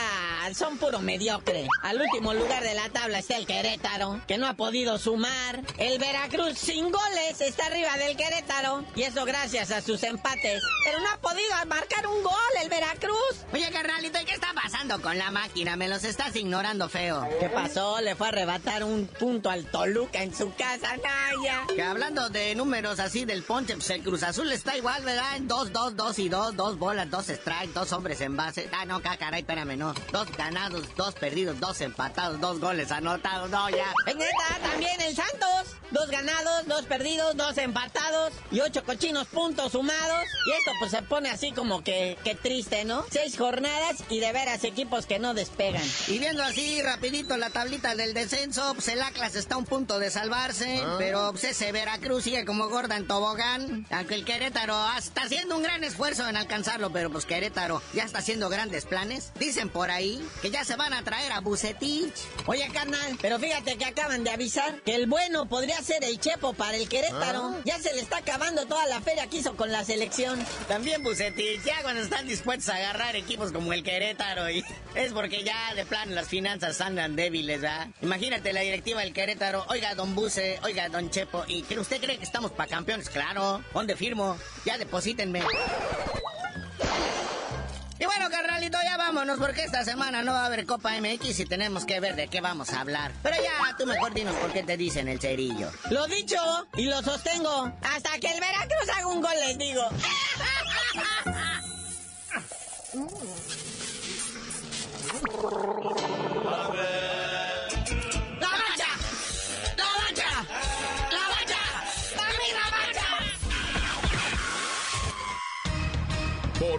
son 0.53 0.80
puro 0.81 0.99
mediocre. 0.99 1.67
Al 1.83 2.01
último 2.01 2.33
lugar 2.33 2.63
de 2.63 2.73
la 2.73 2.89
tabla 2.89 3.19
está 3.19 3.37
el 3.37 3.45
Querétaro, 3.45 4.19
que 4.27 4.39
no 4.39 4.47
ha 4.47 4.55
podido 4.55 4.97
sumar. 4.97 5.61
El 5.77 5.99
Veracruz 5.99 6.57
sin 6.57 6.91
goles 6.91 7.39
está 7.39 7.67
arriba 7.67 7.95
del 7.97 8.17
Querétaro. 8.17 8.83
Y 8.95 9.03
eso 9.03 9.23
gracias 9.23 9.69
a 9.69 9.81
sus 9.81 10.01
empates. 10.01 10.63
Pero 10.83 10.99
no 10.99 11.09
ha 11.11 11.17
podido 11.17 11.53
marcar 11.67 12.07
un 12.07 12.23
gol 12.23 12.33
el 12.63 12.69
Veracruz. 12.69 13.45
Oye, 13.53 13.69
carnalito, 13.71 14.19
¿y 14.19 14.25
qué 14.25 14.33
está 14.33 14.53
pasando 14.55 14.99
con 15.01 15.19
la 15.19 15.29
máquina? 15.29 15.75
Me 15.75 15.87
los 15.87 16.03
estás 16.03 16.35
ignorando 16.35 16.89
feo. 16.89 17.27
¿Qué 17.39 17.49
pasó? 17.49 18.01
Le 18.01 18.15
fue 18.15 18.27
a 18.27 18.29
arrebatar 18.29 18.83
un 18.83 19.05
punto 19.05 19.51
al 19.51 19.65
Toluca 19.65 20.23
en 20.23 20.33
su 20.35 20.51
casa, 20.55 20.97
Naya. 20.97 21.67
Que 21.75 21.83
hablando 21.83 22.29
de 22.29 22.55
números 22.55 22.99
así 22.99 23.25
del 23.25 23.43
ponche, 23.43 23.75
pues 23.75 23.89
el 23.91 24.01
Cruz 24.01 24.23
Azul 24.23 24.51
está 24.51 24.75
igual, 24.75 25.03
¿verdad? 25.03 25.35
En 25.35 25.47
2, 25.47 25.71
2, 25.71 25.95
2 25.95 26.19
y 26.19 26.29
2, 26.29 26.55
dos 26.55 26.79
bolas, 26.79 27.09
dos 27.11 27.27
strikes, 27.27 27.73
dos 27.73 27.91
hombres 27.93 28.19
en 28.21 28.35
base. 28.35 28.67
Ah, 28.73 28.85
no, 28.85 28.99
caray, 28.99 29.41
espérame, 29.41 29.77
no. 29.77 29.93
Dos 30.11 30.31
ganados, 30.35 30.70
dos 30.95 31.13
perdidos, 31.15 31.59
dos 31.59 31.81
empatados, 31.81 32.39
dos 32.39 32.59
goles 32.59 32.91
anotados, 32.91 33.49
no, 33.49 33.69
ya. 33.69 33.93
En 34.07 34.17
neta, 34.17 34.59
también 34.61 34.99
el 35.01 35.15
Santos. 35.15 35.75
Dos 35.91 36.09
ganados, 36.09 36.65
dos 36.67 36.83
perdidos, 36.85 37.35
dos 37.35 37.57
empatados 37.57 38.31
y 38.49 38.61
ocho 38.61 38.81
cochinos 38.85 39.27
puntos 39.27 39.73
sumados. 39.73 40.23
Y 40.47 40.51
esto 40.51 40.71
pues 40.79 40.91
se 40.91 41.01
pone 41.01 41.29
así 41.29 41.51
como 41.51 41.83
que, 41.83 42.17
que 42.23 42.33
triste, 42.33 42.85
¿no? 42.85 43.03
Seis 43.11 43.37
jornadas 43.37 43.97
y 44.09 44.21
de 44.21 44.31
veras 44.31 44.63
equipos 44.63 45.05
que 45.05 45.19
no 45.19 45.33
despegan. 45.33 45.83
Y 46.07 46.17
viendo 46.19 46.43
así 46.43 46.81
rapidito 46.81 47.35
la 47.35 47.49
tablita 47.49 47.95
del 47.95 48.13
descenso, 48.13 48.73
pues 48.73 48.87
el 48.87 49.01
Atlas 49.01 49.35
está 49.35 49.55
a 49.55 49.57
un 49.57 49.65
punto 49.65 49.99
de 49.99 50.09
salvarse, 50.11 50.81
Ah. 50.81 50.95
pero 50.97 51.31
pues 51.31 51.43
ese 51.43 51.73
Veracruz 51.73 52.23
sigue 52.23 52.45
como 52.45 52.69
gorda 52.69 52.95
en 52.95 53.05
tobogán. 53.05 53.85
Aunque 53.91 54.15
el 54.15 54.23
Querétaro 54.23 54.77
está 54.97 55.23
haciendo 55.23 55.57
un 55.57 55.63
gran 55.63 55.83
esfuerzo 55.83 56.25
en 56.29 56.37
alcanzarlo, 56.37 56.91
pero 56.93 57.09
pues 57.11 57.25
Querétaro 57.25 57.81
ya 57.93 58.03
está 58.03 58.19
haciendo 58.19 58.47
grandes 58.47 58.85
planes. 58.85 59.33
Dicen 59.37 59.67
por 59.67 59.91
ahí 59.91 60.25
que 60.41 60.51
ya 60.51 60.60
se 60.63 60.75
van 60.75 60.93
a 60.93 61.03
traer 61.03 61.31
a 61.31 61.39
Bucetich. 61.39 62.13
Oye, 62.45 62.67
carnal, 62.73 63.17
pero 63.21 63.39
fíjate 63.39 63.77
que 63.77 63.85
acaban 63.85 64.23
de 64.23 64.29
avisar 64.29 64.81
que 64.81 64.95
el 64.95 65.07
bueno 65.07 65.47
podría 65.47 65.81
ser 65.81 66.03
el 66.03 66.19
Chepo 66.19 66.53
para 66.53 66.77
el 66.77 66.87
Querétaro. 66.87 67.55
Ah. 67.55 67.61
Ya 67.65 67.79
se 67.79 67.93
le 67.93 68.01
está 68.01 68.17
acabando 68.17 68.65
toda 68.65 68.85
la 68.87 69.01
feria 69.01 69.27
que 69.27 69.37
hizo 69.37 69.55
con 69.55 69.71
la 69.71 69.83
selección. 69.83 70.39
También 70.67 71.03
Bucetich, 71.03 71.63
ya 71.63 71.81
cuando 71.81 72.01
están 72.01 72.27
dispuestos 72.27 72.69
a 72.69 72.77
agarrar 72.77 73.15
equipos 73.15 73.51
como 73.51 73.73
el 73.73 73.83
Querétaro 73.83 74.49
y 74.49 74.63
es 74.95 75.13
porque 75.13 75.43
ya 75.43 75.73
de 75.73 75.85
plano 75.85 76.13
las 76.13 76.27
finanzas 76.27 76.79
andan 76.81 77.15
débiles, 77.15 77.61
¿verdad? 77.61 77.87
Imagínate 78.01 78.53
la 78.53 78.61
directiva 78.61 79.01
del 79.01 79.13
Querétaro, 79.13 79.65
oiga 79.69 79.95
don 79.95 80.15
Buce, 80.15 80.59
oiga 80.63 80.89
don 80.89 81.09
Chepo, 81.09 81.43
¿y 81.47 81.65
usted 81.77 82.01
cree 82.01 82.17
que 82.17 82.23
estamos 82.23 82.51
para 82.51 82.69
campeones? 82.69 83.09
Claro, 83.09 83.63
¿dónde 83.73 83.95
firmo? 83.95 84.37
Ya 84.65 84.77
deposítenme. 84.77 85.41
Y 88.01 88.05
bueno, 88.05 88.31
carnalito, 88.31 88.79
ya 88.83 88.97
vámonos 88.97 89.37
porque 89.37 89.63
esta 89.63 89.85
semana 89.85 90.23
no 90.23 90.33
va 90.33 90.41
a 90.41 90.45
haber 90.47 90.65
Copa 90.65 90.99
MX 90.99 91.41
y 91.41 91.45
tenemos 91.45 91.85
que 91.85 91.99
ver 91.99 92.15
de 92.15 92.29
qué 92.29 92.41
vamos 92.41 92.73
a 92.73 92.81
hablar. 92.81 93.11
Pero 93.21 93.35
ya, 93.35 93.77
tú 93.77 93.85
mejor 93.85 94.11
dinos 94.11 94.35
por 94.37 94.51
qué 94.51 94.63
te 94.63 94.75
dicen 94.75 95.07
el 95.07 95.19
cerillo. 95.19 95.69
Lo 95.91 96.07
dicho 96.07 96.39
y 96.75 96.85
lo 96.85 97.03
sostengo. 97.03 97.71
Hasta 97.83 98.17
que 98.17 98.31
el 98.31 98.39
Veracruz 98.39 98.89
haga 98.97 99.05
un 99.05 99.21
gol, 99.21 99.35
les 99.45 99.55
digo. 99.59 99.83